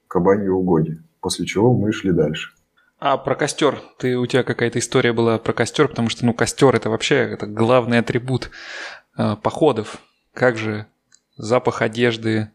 [0.08, 1.02] кабанье угодье.
[1.20, 2.52] После чего мы шли дальше.
[2.98, 6.74] А про костер, ты у тебя какая-то история была про костер, потому что ну костер
[6.76, 8.50] это вообще это главный атрибут
[9.16, 10.02] э, походов.
[10.34, 10.84] Как же
[11.38, 12.50] запах одежды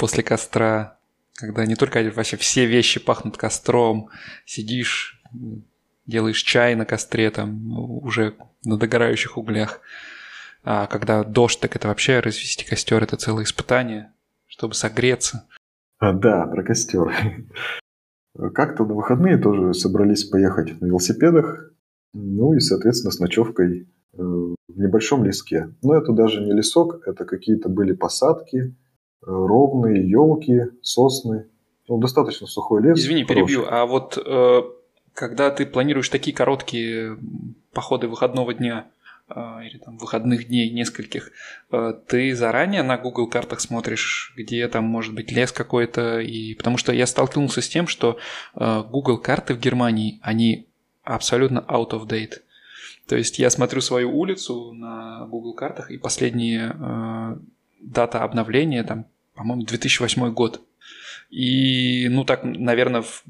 [0.00, 0.96] после костра,
[1.34, 4.08] когда не только вообще все вещи пахнут костром,
[4.46, 5.22] сидишь,
[6.06, 8.34] делаешь чай на костре там уже
[8.64, 9.80] на догорающих углях.
[10.64, 14.10] А когда дождь, так это вообще развести костер это целое испытание,
[14.46, 15.46] чтобы согреться.
[15.98, 17.14] А, да, про костер.
[18.54, 21.72] Как-то на выходные тоже собрались поехать на велосипедах,
[22.14, 25.74] ну и, соответственно, с ночевкой э, в небольшом леске.
[25.82, 28.74] Но это даже не лесок, это какие-то были посадки,
[29.22, 31.46] ровные елки, сосны.
[31.88, 32.98] Ну, достаточно сухой лес.
[32.98, 33.46] Извини, хороший.
[33.46, 33.66] перебью.
[33.68, 34.62] А вот э,
[35.14, 37.18] когда ты планируешь такие короткие
[37.72, 38.86] походы выходного дня,
[39.28, 41.30] а, или там выходных дней нескольких,
[41.70, 46.76] а, ты заранее на Google картах смотришь, где там может быть лес какой-то, и потому
[46.76, 48.18] что я столкнулся с тем, что
[48.54, 50.66] Google карты в Германии, они
[51.04, 52.40] абсолютно out of date.
[53.06, 57.36] То есть я смотрю свою улицу на Google картах, и последняя э,
[57.80, 60.60] дата обновления, там, по-моему, 2008 год.
[61.30, 63.24] И, ну, так, наверное, в,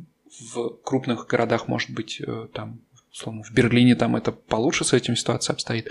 [0.55, 2.81] в крупных городах, может быть, э, там
[3.13, 5.91] условно, в Берлине там это получше с этим ситуация обстоит.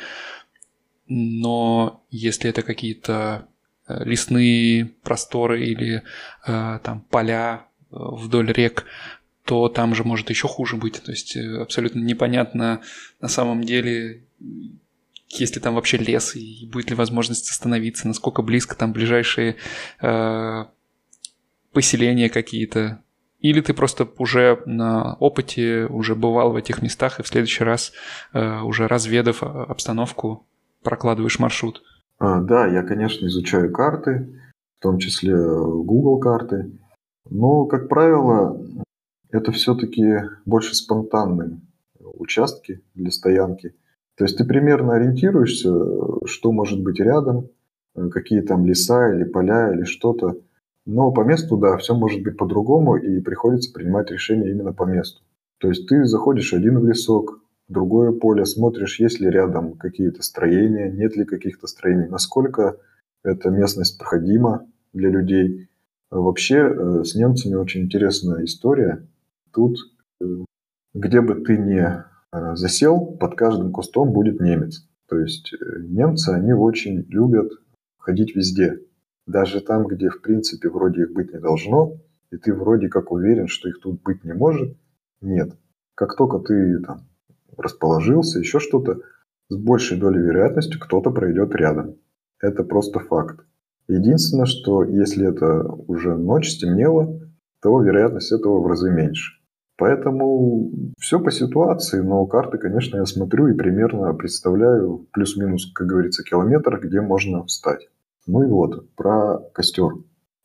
[1.07, 3.47] Но если это какие-то
[3.87, 6.03] лесные просторы или
[6.45, 8.85] там поля вдоль рек,
[9.45, 11.01] то там же может еще хуже быть.
[11.01, 12.81] То есть абсолютно непонятно
[13.19, 14.23] на самом деле,
[15.29, 19.55] есть ли там вообще лес и будет ли возможность остановиться, насколько близко там ближайшие
[20.01, 20.65] э,
[21.71, 23.03] поселения какие-то.
[23.39, 27.93] Или ты просто уже на опыте уже бывал в этих местах и в следующий раз
[28.33, 30.45] э, уже разведав обстановку
[30.83, 31.81] прокладываешь маршрут.
[32.17, 34.41] А, да, я, конечно, изучаю карты,
[34.79, 36.71] в том числе Google карты.
[37.29, 38.59] Но, как правило,
[39.29, 40.03] это все-таки
[40.45, 41.61] больше спонтанные
[41.99, 43.75] участки для стоянки.
[44.19, 45.73] То есть ты примерно ориентируешься,
[46.25, 47.47] что может быть рядом,
[48.11, 50.35] какие там леса или поля или что-то.
[50.85, 55.21] Но по месту, да, все может быть по-другому, и приходится принимать решение именно по месту.
[55.59, 57.39] То есть ты заходишь один в лесок,
[57.69, 62.75] в другое поле, смотришь, есть ли рядом какие-то строения, нет ли каких-то строений, насколько
[63.23, 65.69] эта местность проходима для людей.
[66.11, 69.07] Вообще э, с немцами очень интересная история.
[69.53, 69.77] Тут,
[70.21, 70.25] э,
[70.93, 74.87] где бы ты ни э, засел, под каждым кустом будет немец.
[75.07, 77.51] То есть немцы, они очень любят
[77.97, 78.79] ходить везде.
[79.25, 81.97] Даже там, где в принципе вроде их быть не должно,
[82.31, 84.77] и ты вроде как уверен, что их тут быть не может,
[85.21, 85.55] нет.
[85.95, 87.07] Как только ты там
[87.57, 89.01] расположился, еще что-то,
[89.49, 91.95] с большей долей вероятности кто-то пройдет рядом.
[92.39, 93.45] Это просто факт.
[93.87, 97.19] Единственное, что если это уже ночь, стемнело,
[97.61, 99.38] то вероятность этого в разы меньше.
[99.79, 106.21] Поэтому все по ситуации, но карты, конечно, я смотрю и примерно представляю плюс-минус, как говорится,
[106.21, 107.87] километр, где можно встать.
[108.27, 109.93] Ну и вот, про костер.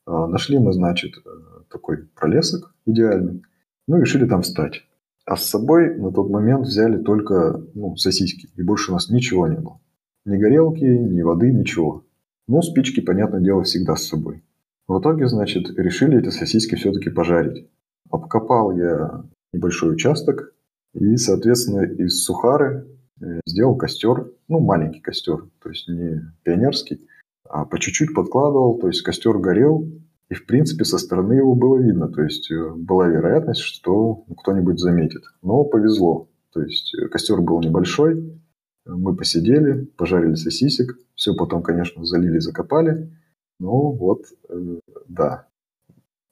[0.05, 1.29] А, нашли мы, значит, э,
[1.69, 3.43] такой пролесок идеальный,
[3.89, 4.83] ну и решили там встать.
[5.25, 9.47] А с собой на тот момент взяли только ну, сосиски, и больше у нас ничего
[9.47, 9.81] не было.
[10.23, 12.05] Ни горелки, ни воды, ничего.
[12.47, 14.45] Ну, спички, понятное дело, всегда с собой.
[14.87, 17.67] В итоге, значит, решили эти сосиски все-таки пожарить.
[18.09, 20.53] Обкопал я небольшой участок
[20.93, 22.87] и, соответственно, из сухары
[23.21, 27.07] э, сделал костер, ну, маленький костер, то есть не пионерский,
[27.49, 29.89] а по чуть-чуть подкладывал, то есть костер горел,
[30.29, 34.79] и в принципе со стороны его было видно, то есть э, была вероятность, что кто-нибудь
[34.79, 35.23] заметит.
[35.41, 38.41] Но повезло, то есть э, костер был небольшой,
[38.85, 43.11] мы посидели, пожарили сосисек, все потом, конечно, залили, закопали.
[43.59, 45.47] Ну вот, э, да,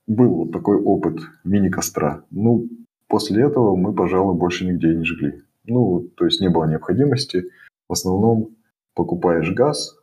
[0.08, 2.24] был вот такой опыт мини-костра.
[2.30, 2.68] Ну,
[3.08, 5.44] после этого мы, пожалуй, больше нигде не жгли.
[5.66, 7.50] Ну, то есть не было необходимости.
[7.88, 8.56] В основном
[8.96, 9.98] покупаешь газ,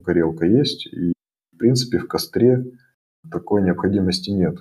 [0.00, 1.12] горелка есть, и,
[1.52, 2.64] в принципе, в костре
[3.30, 4.56] такой необходимости нет.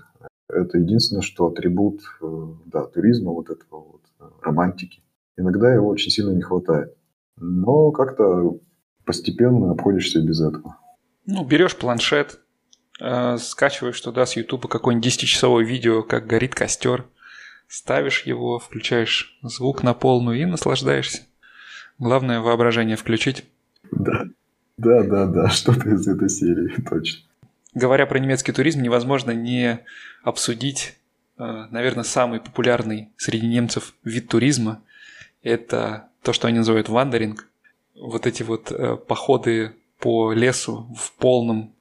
[0.50, 5.02] Это единственное, что атрибут э, да, туризма, вот этого вот, э, романтики.
[5.38, 6.96] Иногда его очень сильно не хватает.
[7.38, 8.58] Но как-то
[9.06, 10.78] постепенно обходишься без этого.
[11.26, 12.40] Ну, берешь планшет,
[13.00, 17.06] э, скачиваешь туда с Ютуба какое-нибудь 10-часовое видео, как горит костер,
[17.68, 21.24] ставишь его, включаешь звук на полную и наслаждаешься.
[22.00, 23.46] Главное воображение включить.
[23.92, 24.26] Да.
[24.78, 27.24] Да, да, да, что-то из этой серии, точно.
[27.74, 29.80] Говоря про немецкий туризм, невозможно не
[30.24, 30.96] обсудить,
[31.38, 34.82] э, наверное, самый популярный среди немцев вид туризма.
[35.44, 37.48] Это то, что они называют вандеринг.
[37.96, 41.74] Вот эти вот э, походы по лесу в полном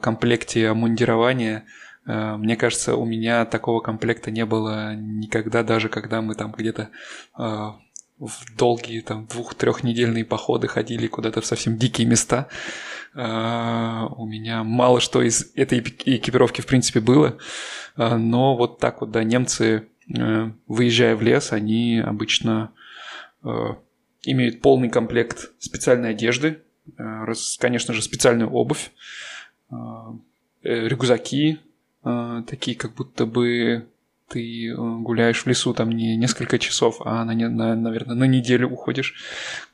[0.00, 1.64] комплекте обмундирования.
[2.06, 6.88] Мне кажется, у меня такого комплекта не было никогда, даже когда мы там где-то
[7.36, 12.48] в долгие там двух-трехнедельные походы ходили куда-то в совсем дикие места.
[13.14, 13.18] У
[14.26, 17.38] меня мало что из этой экипировки в принципе было,
[17.96, 19.88] но вот так вот, да, немцы,
[20.66, 22.72] выезжая в лес, они обычно
[24.22, 26.62] имеют полный комплект специальной одежды,
[27.58, 28.90] конечно же, специальную обувь,
[30.62, 31.58] рюкзаки,
[32.02, 33.86] такие как будто бы
[34.30, 38.70] ты э, гуляешь в лесу там не несколько часов, а, на, на, наверное, на неделю
[38.70, 39.14] уходишь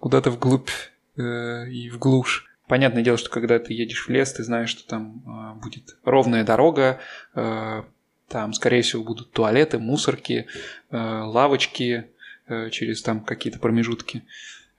[0.00, 0.70] куда-то вглубь
[1.16, 1.98] э, и в.
[2.66, 6.42] Понятное дело, что когда ты едешь в лес, ты знаешь, что там э, будет ровная
[6.42, 6.98] дорога,
[7.34, 7.82] э,
[8.28, 10.46] там, скорее всего, будут туалеты, мусорки,
[10.90, 12.06] э, лавочки
[12.48, 14.24] э, через там какие-то промежутки.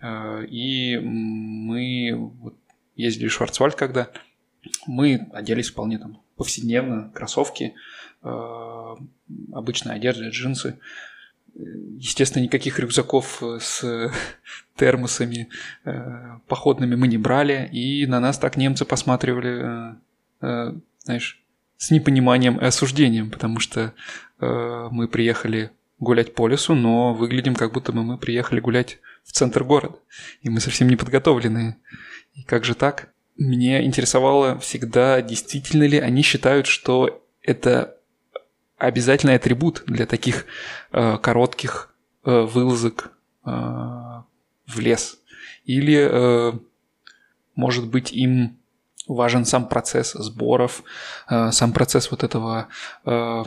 [0.01, 2.31] Э, и мы
[2.95, 4.09] ездили в Шварцвальд, когда
[4.85, 7.73] мы оделись вполне там повседневно, кроссовки,
[8.23, 8.95] Э,
[9.53, 10.79] обычная одежда, джинсы.
[11.55, 14.11] Естественно, никаких рюкзаков с
[14.75, 15.49] термосами
[15.85, 19.95] э, походными мы не брали, и на нас так немцы посматривали,
[20.41, 21.41] э, знаешь,
[21.77, 23.93] с непониманием и осуждением, потому что
[24.39, 29.63] мы приехали гулять по лесу, но выглядим как будто бы мы приехали гулять в центр
[29.63, 29.95] города,
[30.41, 31.77] и мы совсем не подготовленные.
[32.33, 33.13] И как же так?
[33.37, 37.95] Мне интересовало всегда, действительно ли они считают, что это
[38.77, 40.45] обязательный атрибут для таких
[40.91, 41.93] э, коротких
[42.25, 43.11] э, вылазок
[43.45, 45.17] э, в лес.
[45.65, 46.53] Или, э,
[47.55, 48.57] может быть, им
[49.07, 50.83] важен сам процесс сборов,
[51.29, 52.67] э, сам процесс вот этого
[53.05, 53.43] э,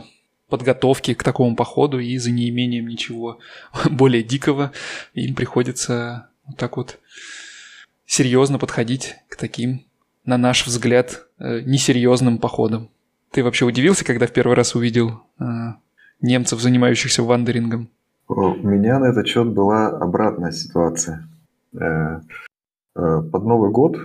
[0.49, 3.39] подготовки к такому походу, и за неимением ничего
[3.89, 4.71] более дикого
[5.13, 6.99] им приходится вот так вот
[8.11, 9.85] серьезно подходить к таким,
[10.25, 12.89] на наш взгляд, э, несерьезным походам.
[13.31, 15.43] Ты вообще удивился, когда в первый раз увидел э,
[16.19, 17.89] немцев, занимающихся вандерингом?
[18.27, 21.25] У меня на этот счет была обратная ситуация.
[21.73, 22.19] Э,
[22.93, 23.95] под Новый год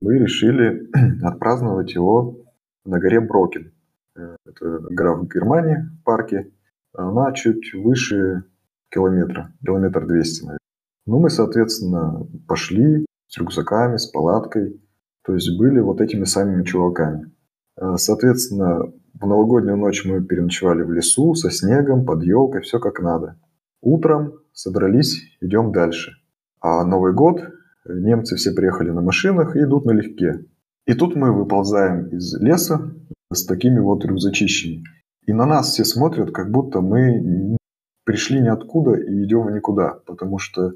[0.00, 0.88] мы решили
[1.24, 2.36] отпраздновать его
[2.84, 3.72] на горе Брокен.
[4.14, 6.52] Это гора в Германии, в парке.
[6.92, 8.44] Она чуть выше
[8.92, 10.58] километра, километр двести, наверное.
[11.06, 13.04] Ну, мы, соответственно, пошли
[13.34, 14.80] с рюкзаками, с палаткой.
[15.24, 17.32] То есть были вот этими самыми чуваками.
[17.80, 23.00] Э, соответственно, в новогоднюю ночь мы переночевали в лесу со снегом, под елкой, все как
[23.00, 23.36] надо.
[23.80, 26.12] Утром собрались, идем дальше.
[26.60, 27.40] А Новый год,
[27.86, 30.44] немцы все приехали на машинах и идут налегке.
[30.86, 32.92] И тут мы выползаем из леса
[33.32, 34.84] с такими вот рюкзачищами.
[35.26, 37.56] И на нас все смотрят, как будто мы
[38.04, 39.98] пришли ниоткуда и идем в никуда.
[40.06, 40.74] Потому что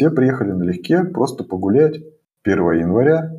[0.00, 2.02] все приехали налегке, просто погулять.
[2.42, 3.36] 1 января,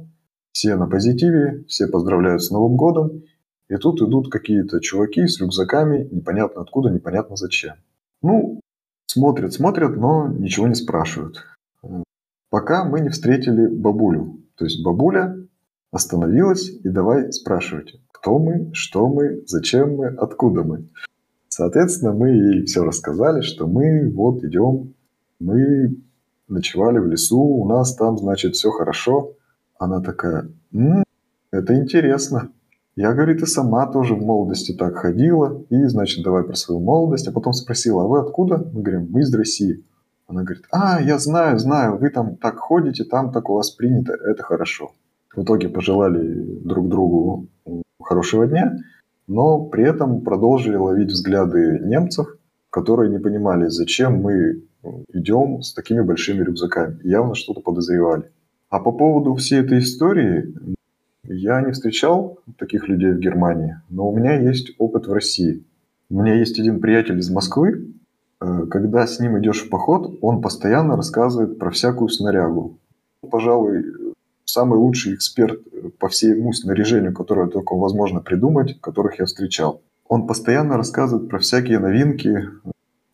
[0.52, 3.24] все на позитиве, все поздравляют с Новым годом.
[3.68, 7.78] И тут идут какие-то чуваки с рюкзаками, непонятно откуда, непонятно зачем.
[8.22, 8.60] Ну,
[9.08, 11.44] смотрят, смотрят, но ничего не спрашивают.
[12.52, 14.38] Пока мы не встретили бабулю.
[14.56, 15.36] То есть бабуля
[15.92, 20.90] остановилась и давай спрашивать, кто мы, что мы, зачем мы, откуда мы.
[21.48, 24.94] Соответственно, мы ей все рассказали, что мы вот идем,
[25.40, 25.98] мы
[26.52, 29.34] ночевали в лесу, у нас там, значит, все хорошо.
[29.80, 31.04] Она такая, М,
[31.52, 32.52] это интересно.
[32.96, 37.28] Я, говорит, и сама тоже в молодости так ходила, и, значит, давай про свою молодость.
[37.28, 38.58] А потом спросила, а вы откуда?
[38.74, 39.84] Мы говорим, мы из России.
[40.28, 44.14] Она говорит, а, я знаю, знаю, вы там так ходите, там так у вас принято,
[44.14, 44.92] это хорошо.
[45.36, 47.48] В итоге пожелали друг другу
[48.02, 48.78] хорошего дня,
[49.28, 52.28] но при этом продолжили ловить взгляды немцев,
[52.70, 54.64] которые не понимали, зачем мы
[55.14, 57.00] идем с такими большими рюкзаками.
[57.04, 58.32] Явно что-то подозревали.
[58.70, 60.54] А по поводу всей этой истории,
[61.24, 65.64] я не встречал таких людей в Германии, но у меня есть опыт в России.
[66.10, 67.94] У меня есть один приятель из Москвы.
[68.42, 72.78] Э, когда с ним идешь в поход, он постоянно рассказывает про всякую снарягу.
[73.30, 74.14] Пожалуй,
[74.46, 75.62] самый лучший эксперт
[76.00, 79.82] по всему снаряжению, которое только возможно придумать, которых я встречал.
[80.08, 82.50] Он постоянно рассказывает про всякие новинки,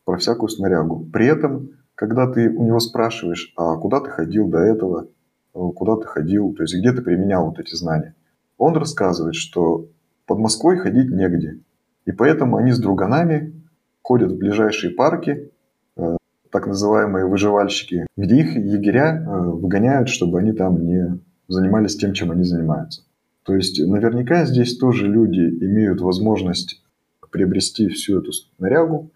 [0.08, 1.06] про всякую снарягу.
[1.12, 5.10] При этом, когда ты у него спрашиваешь, а куда ты ходил до этого,
[5.54, 8.16] э, куда ты ходил, то есть где ты применял вот эти знания,
[8.58, 9.90] он рассказывает, что
[10.26, 11.60] под Москвой ходить негде.
[12.06, 13.62] И поэтому они с друганами
[14.02, 15.52] ходят в ближайшие парки,
[15.98, 16.18] э,
[16.52, 22.32] так называемые выживальщики, где их егеря э, выгоняют, чтобы они там не занимались тем, чем
[22.32, 23.02] они занимаются.
[23.44, 26.82] То есть наверняка здесь тоже люди имеют возможность
[27.30, 29.12] приобрести всю эту снарягу,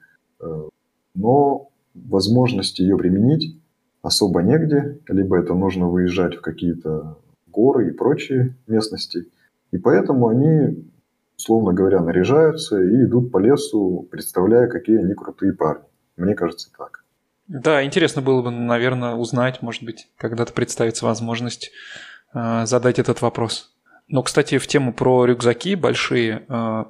[1.14, 3.58] но возможности ее применить
[4.02, 9.28] особо негде, либо это нужно выезжать в какие-то горы и прочие местности.
[9.72, 10.90] И поэтому они,
[11.38, 15.84] условно говоря, наряжаются и идут по лесу, представляя, какие они крутые парни.
[16.18, 17.04] Мне кажется так.
[17.48, 21.72] Да, интересно было бы, наверное, узнать, может быть, когда-то представится возможность
[22.34, 23.76] э, задать этот вопрос.
[24.08, 26.86] Но, кстати, в тему про рюкзаки большие, э,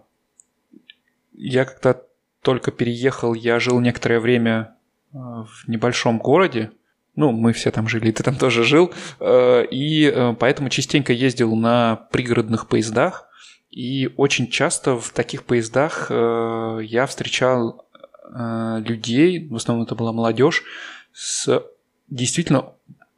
[1.34, 2.06] я как-то
[2.42, 4.76] только переехал, я жил некоторое время
[5.14, 6.72] э, в небольшом городе,
[7.16, 11.56] ну, мы все там жили, ты там тоже жил, э, и э, поэтому частенько ездил
[11.56, 13.28] на пригородных поездах,
[13.70, 17.86] и очень часто в таких поездах я встречал
[18.30, 20.64] людей, в основном это была молодежь,
[21.14, 21.64] с
[22.10, 22.74] действительно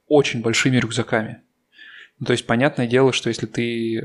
[0.07, 1.41] очень большими рюкзаками.
[2.19, 3.99] Ну, то есть, понятное дело, что если ты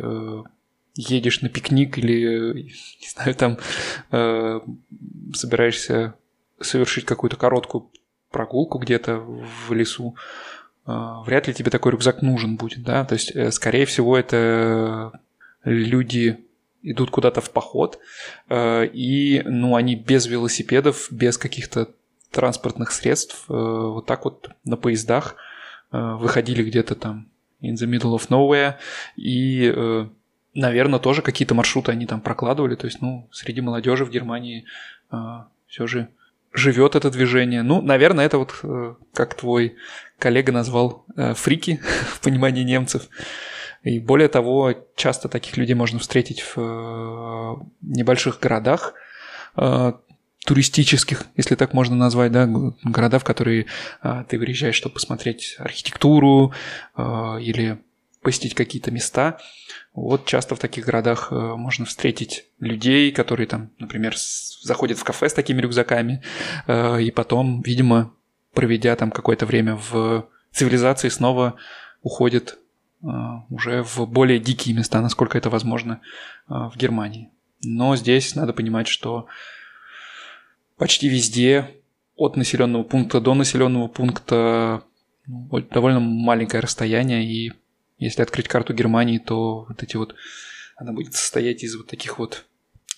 [0.99, 2.64] едешь на пикник или,
[3.01, 3.59] не знаю, там
[4.11, 4.61] э,
[5.32, 6.14] собираешься
[6.61, 7.88] совершить какую-то короткую
[8.30, 10.16] прогулку где-то в лесу,
[10.86, 10.92] э,
[11.24, 15.12] вряд ли тебе такой рюкзак нужен будет, да, то есть, э, скорее всего, это
[15.64, 16.38] люди
[16.82, 18.01] идут куда-то в поход,
[18.49, 21.88] э, и, ну, они без велосипедов, без каких-то
[22.32, 25.36] транспортных средств, э, вот так вот на поездах
[25.92, 27.28] э, выходили где-то там
[27.62, 28.74] in the middle of nowhere,
[29.16, 30.09] и э,
[30.59, 32.74] наверное, тоже какие-то маршруты они там прокладывали.
[32.74, 34.64] То есть, ну, среди молодежи в Германии
[35.11, 35.16] э,
[35.66, 36.09] все же
[36.52, 37.62] живет это движение.
[37.62, 39.76] Ну, наверное, это вот, э, как твой
[40.18, 43.09] коллега назвал, э, фрики в понимании немцев.
[43.84, 48.94] И более того, часто таких людей можно встретить в э, небольших городах,
[49.56, 49.92] э,
[50.44, 52.48] туристических, если так можно назвать, да,
[52.82, 53.66] города, в которые
[54.00, 56.54] а, ты выезжаешь, чтобы посмотреть архитектуру
[56.94, 57.78] а, или
[58.23, 59.39] посетить какие-то места.
[59.95, 64.14] Вот часто в таких городах а, можно встретить людей, которые там, например,
[64.62, 66.23] заходят в кафе с такими рюкзаками,
[66.66, 68.12] а, и потом, видимо,
[68.55, 71.57] проведя там какое-то время в цивилизации, снова
[72.03, 72.59] уходят
[73.03, 76.01] а, уже в более дикие места, насколько это возможно
[76.49, 77.31] в Германии.
[77.62, 79.27] Но здесь надо понимать, что
[80.77, 81.75] почти везде
[82.16, 84.83] от населенного пункта до населенного пункта
[85.27, 87.53] ну, довольно маленькое расстояние, и
[87.99, 90.14] если открыть карту Германии, то вот эти вот
[90.76, 92.44] она будет состоять из вот таких вот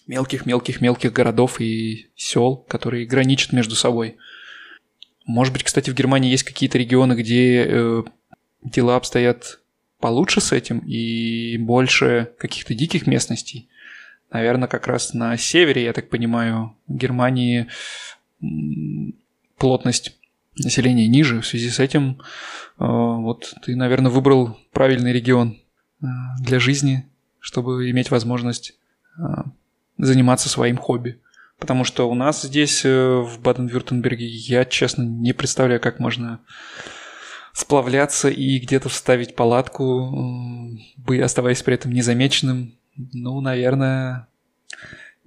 [0.06, 4.16] мелких-мелких-мелких городов и сел, которые граничат между собой.
[5.24, 8.02] Может быть, кстати, в Германии есть какие-то регионы, где э,
[8.62, 9.60] дела обстоят
[10.00, 13.68] получше с этим и больше каких-то диких местностей
[14.30, 17.66] наверное, как раз на севере, я так понимаю, Германии
[19.58, 20.16] плотность
[20.64, 21.40] населения ниже.
[21.40, 22.20] В связи с этим
[22.78, 25.58] э, вот ты, наверное, выбрал правильный регион
[26.02, 26.06] э,
[26.40, 27.06] для жизни,
[27.38, 28.74] чтобы иметь возможность
[29.18, 29.22] э,
[29.98, 31.20] заниматься своим хобби.
[31.58, 36.40] Потому что у нас здесь, в Баден-Вюртемберге, я, честно, не представляю, как можно
[37.52, 40.74] сплавляться и где-то вставить палатку,
[41.22, 42.74] оставаясь при этом незамеченным,
[43.12, 44.26] ну, наверное,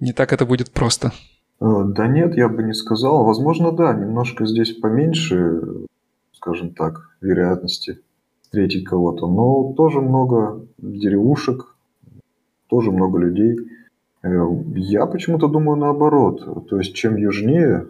[0.00, 1.12] не так это будет просто.
[1.60, 3.24] Э, да нет, я бы не сказал.
[3.24, 5.86] Возможно, да, немножко здесь поменьше,
[6.32, 8.00] скажем так, вероятности
[8.42, 9.26] встретить кого-то.
[9.26, 11.74] Но тоже много деревушек,
[12.68, 13.58] тоже много людей.
[14.22, 16.68] Э, я почему-то думаю наоборот.
[16.68, 17.86] То есть, чем южнее,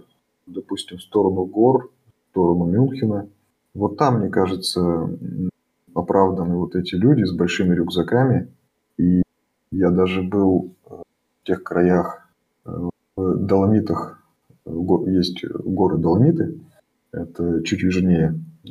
[0.47, 1.91] допустим, в сторону гор,
[2.27, 3.29] в сторону Мюнхена,
[3.75, 5.11] вот там, мне кажется,
[5.95, 8.49] оправданы вот эти люди с большими рюкзаками.
[8.99, 9.23] И
[9.71, 12.29] я даже был э, в тех краях,
[13.17, 14.23] Доломитах,
[14.67, 16.61] есть горы Доломиты,
[17.13, 18.69] это чуть южнее, э,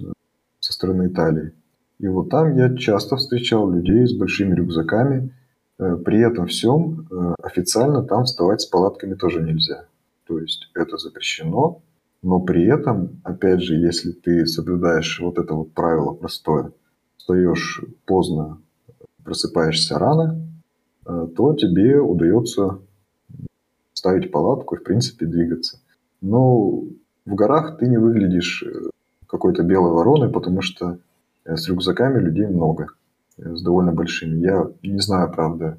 [0.60, 1.54] со стороны Италии.
[2.00, 5.32] И вот там я часто встречал людей с большими рюкзаками.
[5.78, 7.08] При этом всем
[7.42, 9.86] официально там вставать с палатками тоже нельзя.
[10.28, 11.82] То есть это запрещено,
[12.22, 16.72] но при этом, опять же, если ты соблюдаешь вот это вот правило простое,
[17.18, 18.60] встаешь поздно,
[19.24, 20.44] просыпаешься рано,
[21.06, 22.80] Э, то тебе удается
[24.04, 25.80] ставить палатку и, в принципе, двигаться.
[26.20, 26.82] Но
[27.26, 28.90] в горах ты не выглядишь э,
[29.28, 31.00] какой-то белой вороной, потому что
[31.46, 32.88] э, с рюкзаками людей много,
[33.38, 34.42] с довольно большими.
[34.42, 35.78] Я не знаю, правда,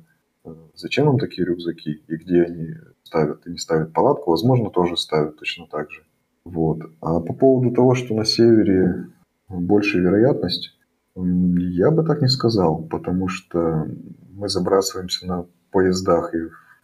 [0.74, 2.68] зачем им такие рюкзаки и где они
[3.02, 4.30] ставят и не ставят палатку.
[4.30, 6.02] Возможно, тоже ставят точно так же.
[6.44, 6.80] Вот.
[7.02, 9.08] А по поводу того, что на севере
[9.50, 10.78] большая вероятность,
[11.14, 13.86] я бы так не сказал, потому что
[14.32, 16.38] мы забрасываемся на поездах и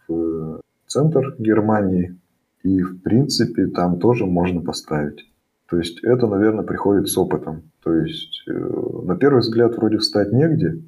[0.07, 0.61] в
[0.91, 2.19] центр Германии,
[2.63, 5.25] и в принципе там тоже можно поставить.
[5.69, 7.71] То есть это, наверное, приходит с опытом.
[7.81, 10.83] То есть э, на первый взгляд вроде встать негде,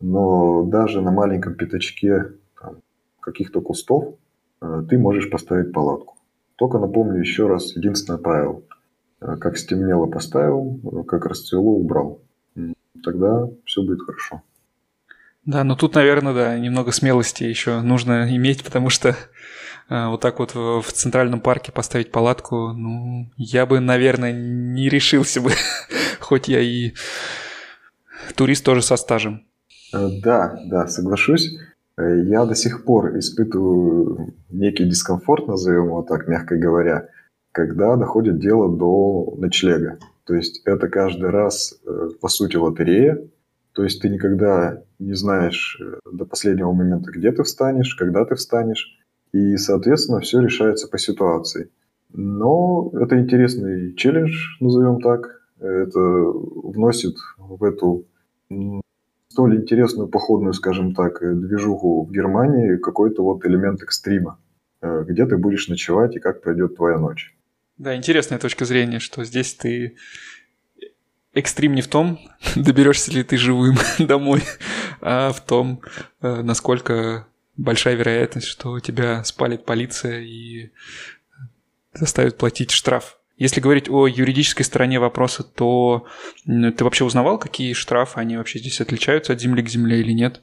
[0.00, 2.32] но даже на маленьком пятачке
[3.20, 4.14] каких-то кустов
[4.62, 6.14] э, ты можешь поставить палатку.
[6.56, 8.62] Только напомню еще раз единственное правило.
[9.20, 12.20] Э, как стемнело поставил, как расцвело убрал.
[13.02, 14.42] Тогда все будет хорошо.
[15.48, 19.16] Да, но тут, наверное, да, немного смелости еще нужно иметь, потому что
[19.88, 25.40] э, вот так вот в, центральном парке поставить палатку, ну, я бы, наверное, не решился
[25.40, 25.52] бы,
[26.20, 26.92] хоть я и
[28.36, 29.46] турист тоже со стажем.
[29.94, 31.56] Э, да, да, соглашусь.
[31.96, 37.08] Э, я до сих пор испытываю некий дискомфорт, назовем его так, мягко говоря,
[37.52, 39.98] когда доходит дело до ночлега.
[40.26, 41.80] То есть это каждый раз,
[42.20, 43.18] по сути, лотерея,
[43.78, 48.34] то есть ты никогда не знаешь э, до последнего момента, где ты встанешь, когда ты
[48.34, 48.98] встанешь.
[49.30, 51.70] И, соответственно, все решается по ситуации.
[52.12, 55.42] Но это интересный челлендж, назовем так.
[55.60, 58.04] Это вносит в эту
[59.28, 64.40] столь интересную походную, скажем так, движуху в Германии какой-то вот элемент экстрима.
[64.80, 67.32] Э, где ты будешь ночевать и как пройдет твоя ночь.
[67.76, 69.94] Да, интересная точка зрения, что здесь ты
[71.38, 72.20] экстрим не в том,
[72.56, 74.42] доберешься ли ты живым домой,
[75.00, 75.82] а в том,
[76.20, 77.26] э, насколько
[77.56, 80.70] большая вероятность, что тебя спалит полиция и
[81.92, 83.18] заставит платить штраф.
[83.36, 86.06] Если говорить о юридической стороне вопроса, то
[86.44, 90.42] ты вообще узнавал, какие штрафы, они вообще здесь отличаются от земли к земле или нет,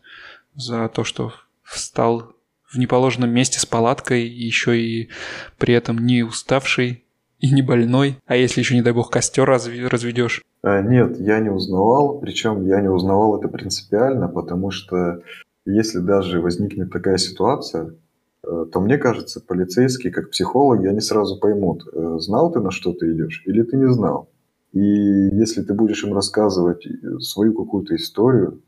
[0.55, 1.33] за то, что
[1.63, 2.33] встал
[2.65, 5.09] в неположенном месте с палаткой, еще и
[5.57, 7.04] при этом не уставший,
[7.39, 8.17] и не больной?
[8.25, 10.41] А если еще, не дай бог, костер разведешь?
[10.61, 12.19] А, нет, я не узнавал.
[12.19, 15.21] Причем я не узнавал это принципиально, потому что
[15.65, 17.95] если даже возникнет такая ситуация,
[18.43, 22.93] э, то мне кажется, полицейские, как психологи, они сразу поймут, э, знал ты, на что
[22.93, 24.29] ты идешь, или ты не знал.
[24.71, 28.61] И если ты будешь им рассказывать э, свою какую-то историю,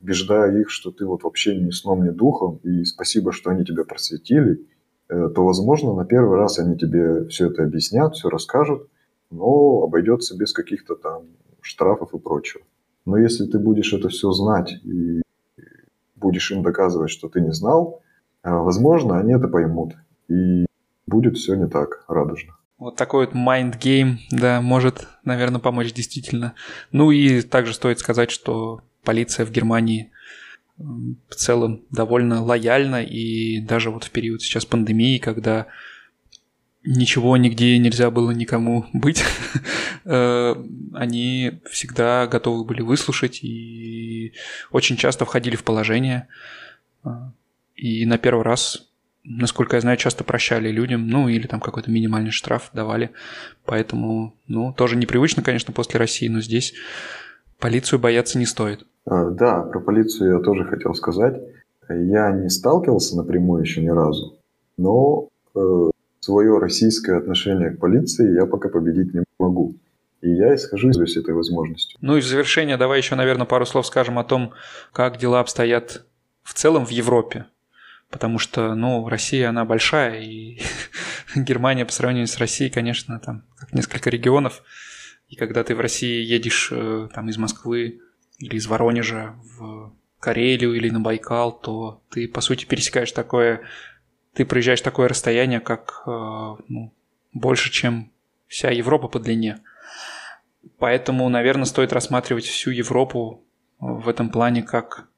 [0.00, 3.84] убеждая их, что ты вот вообще ни сном, ни духом, и спасибо, что они тебя
[3.84, 4.66] просветили,
[5.08, 8.88] то, возможно, на первый раз они тебе все это объяснят, все расскажут,
[9.30, 11.22] но обойдется без каких-то там
[11.60, 12.62] штрафов и прочего.
[13.06, 15.22] Но если ты будешь это все знать и
[16.16, 18.02] будешь им доказывать, что ты не знал,
[18.42, 19.94] а, возможно, они это поймут.
[20.28, 20.66] И
[21.06, 22.56] будет все не так радужно.
[22.78, 26.54] Вот такой вот game, да, может, наверное, помочь действительно.
[26.92, 30.12] Ну и также стоит сказать, что полиция в Германии
[30.78, 35.66] в целом довольно лояльна, и даже вот в период сейчас пандемии, когда
[36.84, 39.24] ничего нигде нельзя было никому быть,
[40.04, 40.54] э,
[40.94, 44.32] они всегда готовы были выслушать и
[44.70, 46.28] очень часто входили в положение.
[47.02, 47.32] А,
[47.74, 48.88] и на первый раз,
[49.24, 53.10] насколько я знаю, часто прощали людям, ну или там какой-то минимальный штраф давали.
[53.64, 56.74] Поэтому, ну, тоже непривычно, конечно, после России, но здесь
[57.58, 58.86] полицию бояться не стоит.
[59.06, 61.40] А, да, про полицию я тоже хотел сказать.
[61.88, 64.38] Я не сталкивался напрямую еще ни разу,
[64.76, 65.90] но э,
[66.20, 69.74] свое российское отношение к полиции я пока победить не могу.
[70.20, 71.96] И я исхожу из этой возможностью.
[72.02, 74.52] Ну и в завершение давай еще, наверное, пару слов скажем о том,
[74.92, 76.04] как дела обстоят
[76.42, 77.46] в целом в Европе.
[78.10, 80.60] Потому что, ну, Россия, она большая, и
[81.36, 84.62] Германия по сравнению с Россией, конечно, там как несколько регионов.
[85.28, 88.00] И когда ты в России едешь э, там из Москвы
[88.38, 93.62] или из Воронежа в Карелию или на Байкал, то ты, по сути, пересекаешь такое
[94.38, 96.10] ты проезжаешь такое расстояние, как э,
[96.68, 96.94] ну,
[97.32, 98.12] больше, чем
[98.46, 99.58] вся Европа по длине.
[100.78, 103.42] Поэтому, наверное, стоит рассматривать всю Европу
[103.80, 105.08] в этом плане как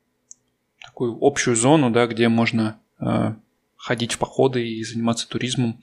[0.82, 3.34] такую общую зону, да, где можно э,
[3.76, 5.82] ходить в походы и заниматься туризмом.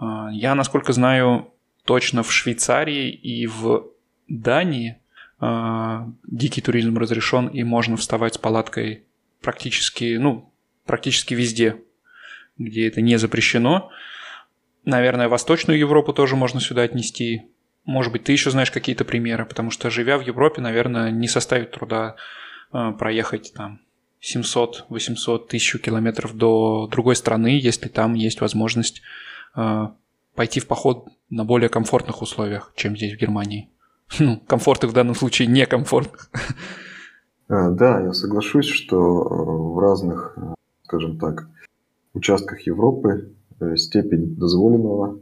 [0.00, 1.52] Э, я, насколько знаю,
[1.84, 3.86] точно в Швейцарии и в
[4.28, 4.98] Дании
[5.40, 9.04] э, дикий туризм разрешен и можно вставать с палаткой
[9.40, 10.52] практически, ну,
[10.86, 11.80] практически везде
[12.58, 13.90] где это не запрещено.
[14.84, 17.42] Наверное, Восточную Европу тоже можно сюда отнести.
[17.84, 21.72] Может быть, ты еще знаешь какие-то примеры, потому что, живя в Европе, наверное, не составит
[21.72, 22.16] труда
[22.72, 23.80] э, проехать там
[24.20, 29.02] 700, 800, 1000 километров до другой страны, если там есть возможность
[29.56, 29.88] э,
[30.34, 33.70] пойти в поход на более комфортных условиях, чем здесь в Германии.
[34.20, 36.30] Ну, комфортных в данном случае некомфортных.
[37.48, 40.36] А, да, я соглашусь, что э, в разных,
[40.84, 41.48] скажем так,
[42.14, 45.18] участках Европы э, степень дозволенного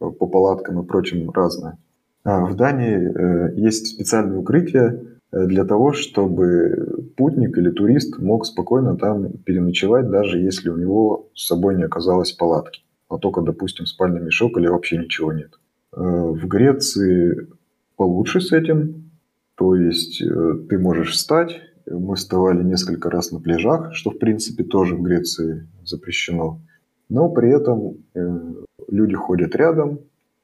[0.00, 1.78] э, по палаткам и прочим разная.
[2.24, 5.00] А в Дании э, есть специальные укрытия
[5.32, 11.46] для того, чтобы путник или турист мог спокойно там переночевать, даже если у него с
[11.46, 15.58] собой не оказалось палатки, а только, допустим, спальный мешок или вообще ничего нет.
[15.92, 17.48] В Греции
[17.96, 19.10] получше с этим,
[19.54, 24.96] то есть ты можешь встать, мы вставали несколько раз на пляжах, что в принципе тоже
[24.96, 26.60] в Греции запрещено.
[27.08, 28.54] Но при этом э,
[28.88, 30.00] люди ходят рядом,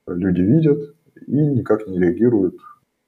[0.07, 0.95] люди видят
[1.27, 2.57] и никак не реагируют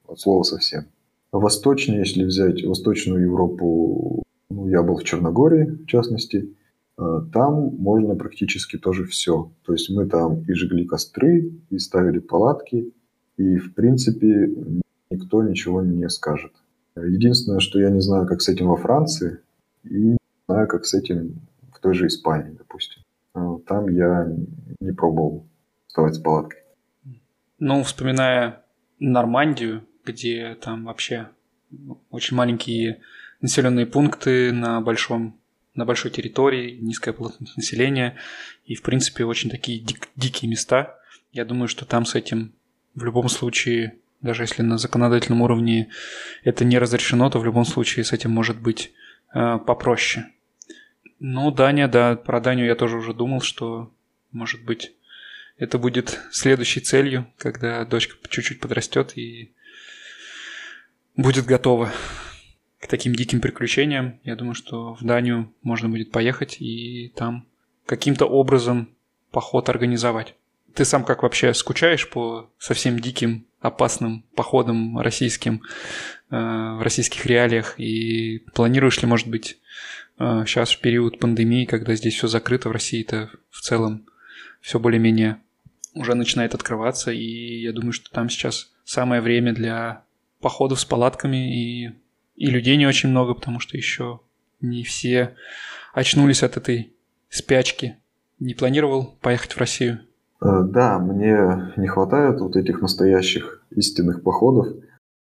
[0.06, 0.86] от слова совсем.
[1.30, 6.63] Восточнее, если взять Восточную Европу, ну, я был в Черногории, в частности, э,
[6.96, 9.50] там можно практически тоже все.
[9.64, 12.92] То есть мы там и жгли костры, и ставили палатки,
[13.36, 14.50] и в принципе
[15.10, 16.52] никто ничего не скажет.
[16.96, 19.38] Единственное, что я не знаю, как с этим во Франции,
[19.82, 20.18] и не
[20.48, 21.40] знаю, как с этим
[21.72, 23.02] в той же Испании, допустим.
[23.34, 24.32] А там я
[24.80, 25.46] не пробовал
[25.88, 26.60] вставать с палаткой.
[27.58, 28.62] Ну, вспоминая
[29.00, 31.28] Нормандию, где там вообще
[32.10, 33.00] очень маленькие
[33.40, 35.36] населенные пункты на большом
[35.74, 38.16] на большой территории, низкая плотность населения
[38.64, 40.98] и, в принципе, очень такие дик- дикие места.
[41.32, 42.52] Я думаю, что там с этим
[42.94, 45.90] в любом случае даже если на законодательном уровне
[46.44, 48.90] это не разрешено, то в любом случае с этим может быть
[49.34, 50.26] э, попроще.
[51.20, 53.92] Ну, Дания, да, про Данию я тоже уже думал, что,
[54.32, 54.92] может быть,
[55.58, 59.52] это будет следующей целью, когда дочка чуть-чуть подрастет и
[61.16, 61.92] будет готова
[62.84, 64.20] к таким диким приключениям.
[64.24, 67.46] Я думаю, что в Данию можно будет поехать и там
[67.86, 68.90] каким-то образом
[69.30, 70.34] поход организовать.
[70.74, 75.62] Ты сам как вообще скучаешь по совсем диким, опасным походам российским
[76.30, 77.80] э, в российских реалиях?
[77.80, 79.58] И планируешь ли, может быть,
[80.18, 84.04] э, сейчас в период пандемии, когда здесь все закрыто в России-то в целом
[84.60, 85.40] все более-менее
[85.94, 90.02] уже начинает открываться, и я думаю, что там сейчас самое время для
[90.40, 91.92] походов с палатками, и,
[92.36, 94.20] и людей не очень много, потому что еще
[94.60, 95.34] не все
[95.92, 96.92] очнулись от этой
[97.28, 97.96] спячки.
[98.40, 100.00] Не планировал поехать в Россию?
[100.40, 104.68] Э, да, мне не хватает вот этих настоящих истинных походов.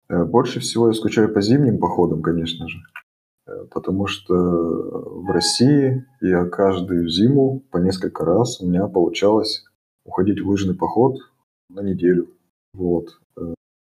[0.08, 2.78] Э, больше всего я скучаю по зимним походам, конечно же.
[3.46, 9.64] Э, потому что в России я каждую зиму по несколько раз у меня получалось
[10.04, 11.18] уходить в лыжный поход
[11.68, 12.30] на неделю.
[12.72, 13.19] Вот.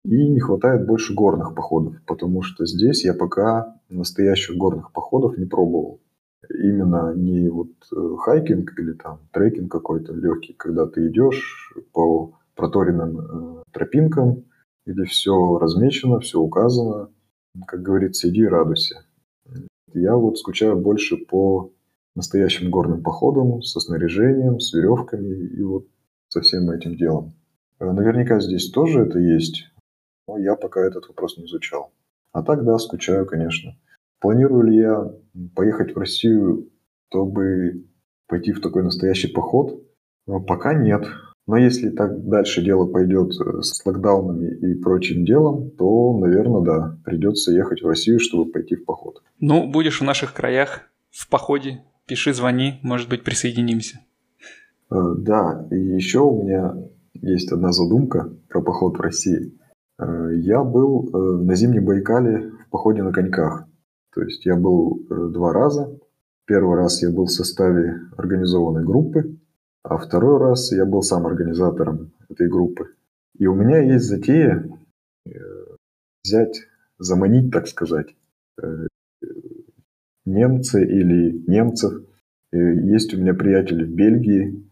[0.09, 5.45] И не хватает больше горных походов, потому что здесь я пока настоящих горных походов не
[5.45, 6.01] пробовал.
[6.49, 13.19] Именно не вот э, хайкинг или там трекинг какой-то легкий, когда ты идешь по проторенным
[13.19, 14.45] э, тропинкам,
[14.87, 17.11] где все размечено, все указано.
[17.67, 19.05] Как говорится, иди и радуйся.
[19.93, 21.71] Я вот скучаю больше по
[22.15, 25.85] настоящим горным походам со снаряжением, с веревками и вот
[26.29, 27.35] со всем этим делом.
[27.79, 29.68] Э, наверняка здесь тоже это есть,
[30.29, 31.91] но я пока этот вопрос не изучал.
[32.31, 33.75] А так, да, скучаю, конечно.
[34.19, 35.11] Планирую ли я
[35.55, 36.69] поехать в Россию,
[37.09, 37.85] чтобы
[38.27, 39.83] пойти в такой настоящий поход?
[40.27, 41.07] Ну, пока нет.
[41.47, 46.97] Но если так дальше дело пойдет э, с локдаунами и прочим делом, то, наверное, да,
[47.03, 49.23] придется ехать в Россию, чтобы пойти в поход.
[49.39, 54.01] Ну, будешь в наших краях в походе, пиши, звони, может быть, присоединимся.
[54.91, 56.75] Э, да, и еще у меня
[57.15, 59.58] есть одна задумка про поход в России.
[59.99, 63.65] Э, я был на зимнем Байкале в походе на коньках.
[64.13, 65.99] То есть я был два раза.
[66.45, 69.37] Первый раз я был в составе организованной группы,
[69.83, 72.95] а второй раз я был сам организатором этой группы.
[73.37, 74.67] И у меня есть затея
[75.25, 75.31] э,
[76.23, 78.15] взять, заманить, так сказать,
[78.61, 78.87] э,
[80.25, 82.03] немцы или немцев.
[82.51, 84.67] Есть у меня приятель в Бельгии.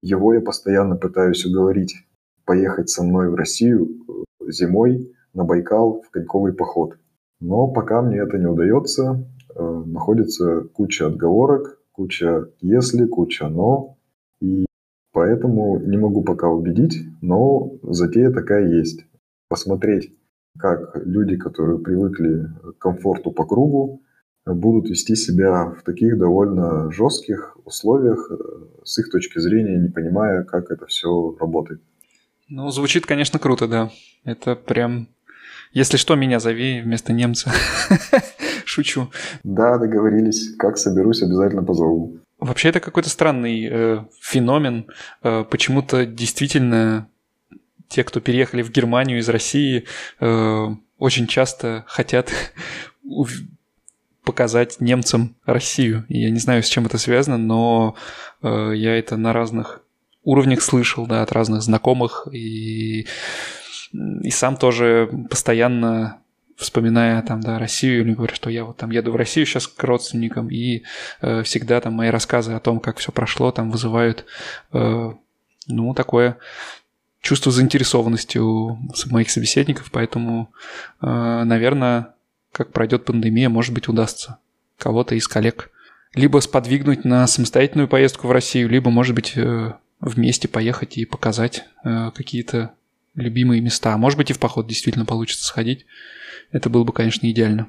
[0.00, 2.06] Его я постоянно пытаюсь уговорить
[2.44, 6.96] поехать со мной в Россию э, зимой на Байкал в коньковый поход.
[7.40, 9.26] Но пока мне это не удается,
[9.56, 13.96] находится куча отговорок, куча «если», куча «но»,
[14.40, 14.66] и
[15.12, 19.06] поэтому не могу пока убедить, но затея такая есть.
[19.48, 20.12] Посмотреть,
[20.58, 24.02] как люди, которые привыкли к комфорту по кругу,
[24.46, 28.30] будут вести себя в таких довольно жестких условиях,
[28.84, 31.80] с их точки зрения, не понимая, как это все работает.
[32.50, 33.90] Ну, звучит, конечно, круто, да.
[34.24, 35.08] Это прям...
[35.72, 37.52] Если что, меня зови вместо немца.
[38.64, 39.08] Шучу.
[39.44, 40.56] Да, договорились.
[40.58, 42.18] Как соберусь, обязательно позову.
[42.40, 44.86] Вообще это какой-то странный э, феномен.
[45.22, 47.08] Э, почему-то действительно
[47.86, 49.84] те, кто переехали в Германию из России,
[50.18, 50.66] э,
[50.98, 52.32] очень часто хотят
[54.24, 56.04] показать немцам Россию.
[56.08, 57.94] И я не знаю, с чем это связано, но
[58.42, 59.84] э, я это на разных
[60.22, 62.28] уровнях слышал, да, от разных знакомых.
[62.32, 63.06] И
[63.92, 66.20] и сам тоже постоянно
[66.56, 69.82] вспоминая там, да, Россию, или говорю, что я вот там еду в Россию сейчас к
[69.82, 70.84] родственникам, и
[71.22, 74.26] э, всегда там мои рассказы о том, как все прошло, там вызывают,
[74.72, 75.10] э,
[75.66, 76.36] ну, такое
[77.22, 80.52] чувство заинтересованности у моих собеседников, поэтому,
[81.00, 81.06] э,
[81.44, 82.14] наверное,
[82.52, 84.38] как пройдет пандемия, может быть, удастся
[84.78, 85.70] кого-то из коллег
[86.14, 91.64] либо сподвигнуть на самостоятельную поездку в Россию, либо, может быть, э, вместе поехать и показать
[91.84, 92.74] э, какие-то
[93.14, 93.96] любимые места.
[93.96, 95.86] Может быть, и в поход действительно получится сходить.
[96.52, 97.68] Это было бы, конечно, идеально.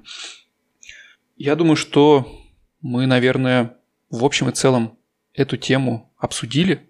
[1.38, 2.42] Я думаю, что
[2.82, 3.76] мы, наверное,
[4.10, 4.98] в общем и целом
[5.34, 6.88] эту тему обсудили.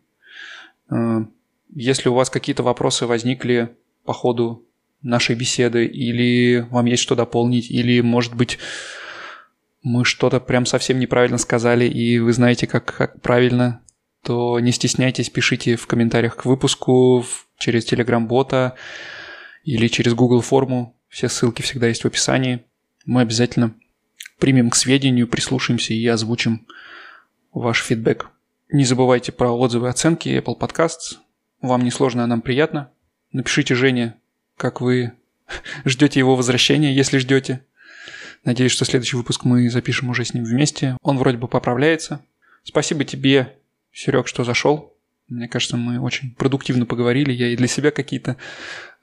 [0.89, 1.26] Э,
[1.74, 4.66] если у вас какие-то вопросы возникли по ходу
[5.02, 8.60] нашей беседы, или вам есть что дополнить, или, может быть,
[9.82, 13.82] мы что-то прям совсем неправильно сказали, и вы знаете, как, как правильно,
[14.24, 17.26] то не стесняйтесь, пишите в комментариях к выпуску
[17.57, 18.74] через Telegram-бота
[19.63, 20.95] или через Google форму.
[21.09, 22.63] Все ссылки всегда есть в описании.
[23.05, 23.74] Мы обязательно
[24.39, 26.67] примем к сведению, прислушаемся и озвучим
[27.51, 28.30] ваш фидбэк.
[28.69, 31.17] Не забывайте про отзывы и оценки Apple Podcasts.
[31.61, 32.91] Вам не сложно, а нам приятно.
[33.32, 34.15] Напишите Жене,
[34.57, 35.13] как вы
[35.86, 37.65] ждете его возвращения, если ждете.
[38.43, 40.97] Надеюсь, что следующий выпуск мы запишем уже с ним вместе.
[41.01, 42.24] Он вроде бы поправляется.
[42.63, 43.55] Спасибо тебе,
[43.92, 44.98] Серег, что зашел.
[45.28, 47.32] Мне кажется, мы очень продуктивно поговорили.
[47.32, 48.38] Я и для себя какие-то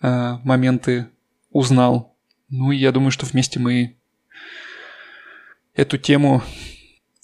[0.03, 1.09] э, моменты
[1.51, 2.17] узнал.
[2.51, 3.97] Ну и я думаю, что вместе мы
[5.75, 6.43] эту тему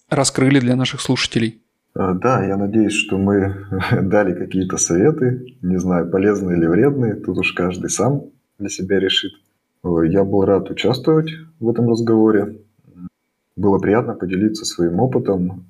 [0.09, 1.63] раскрыли для наших слушателей.
[1.95, 3.67] Э, да, я надеюсь, что мы
[4.03, 9.33] дали какие-то советы, не знаю, полезные или вредные, тут уж каждый сам для себя решит.
[9.85, 12.57] Я был рад участвовать в этом разговоре.
[13.55, 15.67] Было приятно поделиться своим опытом.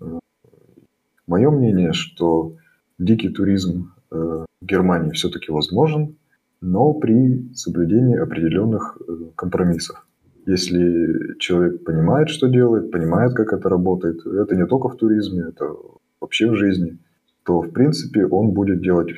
[1.26, 2.56] Мое мнение, что
[2.98, 6.16] дикий туризм в Германии все-таки возможен,
[6.60, 8.98] но при соблюдении определенных
[9.36, 10.06] компромиссов.
[10.46, 15.74] Если человек понимает, что делает, понимает, как это работает, это не только в туризме, это
[16.20, 16.98] вообще в жизни,
[17.44, 19.10] то, в принципе, он будет делать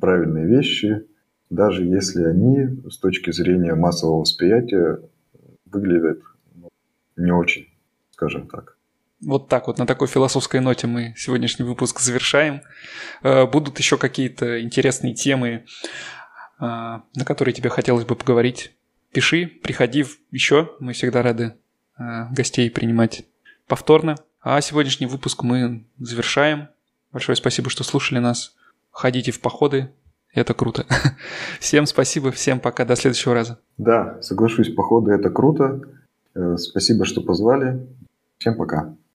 [0.00, 1.04] правильные вещи,
[1.50, 5.00] даже если они с точки зрения массового восприятия
[5.66, 6.20] выглядят
[6.54, 6.68] ну,
[7.16, 7.66] не очень,
[8.10, 8.77] скажем так.
[9.20, 12.62] Вот так вот, на такой философской ноте мы сегодняшний выпуск завершаем.
[13.22, 15.62] Э, будут еще какие-то интересные темы, э,
[16.60, 18.72] на которые тебе хотелось бы поговорить.
[19.12, 21.54] Пиши, приходи еще, мы всегда рады
[21.98, 23.24] э, гостей принимать
[23.66, 24.14] повторно.
[24.40, 26.68] А сегодняшний выпуск мы завершаем.
[27.10, 28.54] Большое спасибо, что слушали нас.
[28.92, 29.90] Ходите в походы,
[30.32, 30.86] это круто.
[31.58, 33.58] Всем спасибо, всем пока, до следующего раза.
[33.78, 35.80] Да, соглашусь, походы это круто.
[36.56, 37.84] Спасибо, что позвали.
[38.38, 38.94] Всем пока.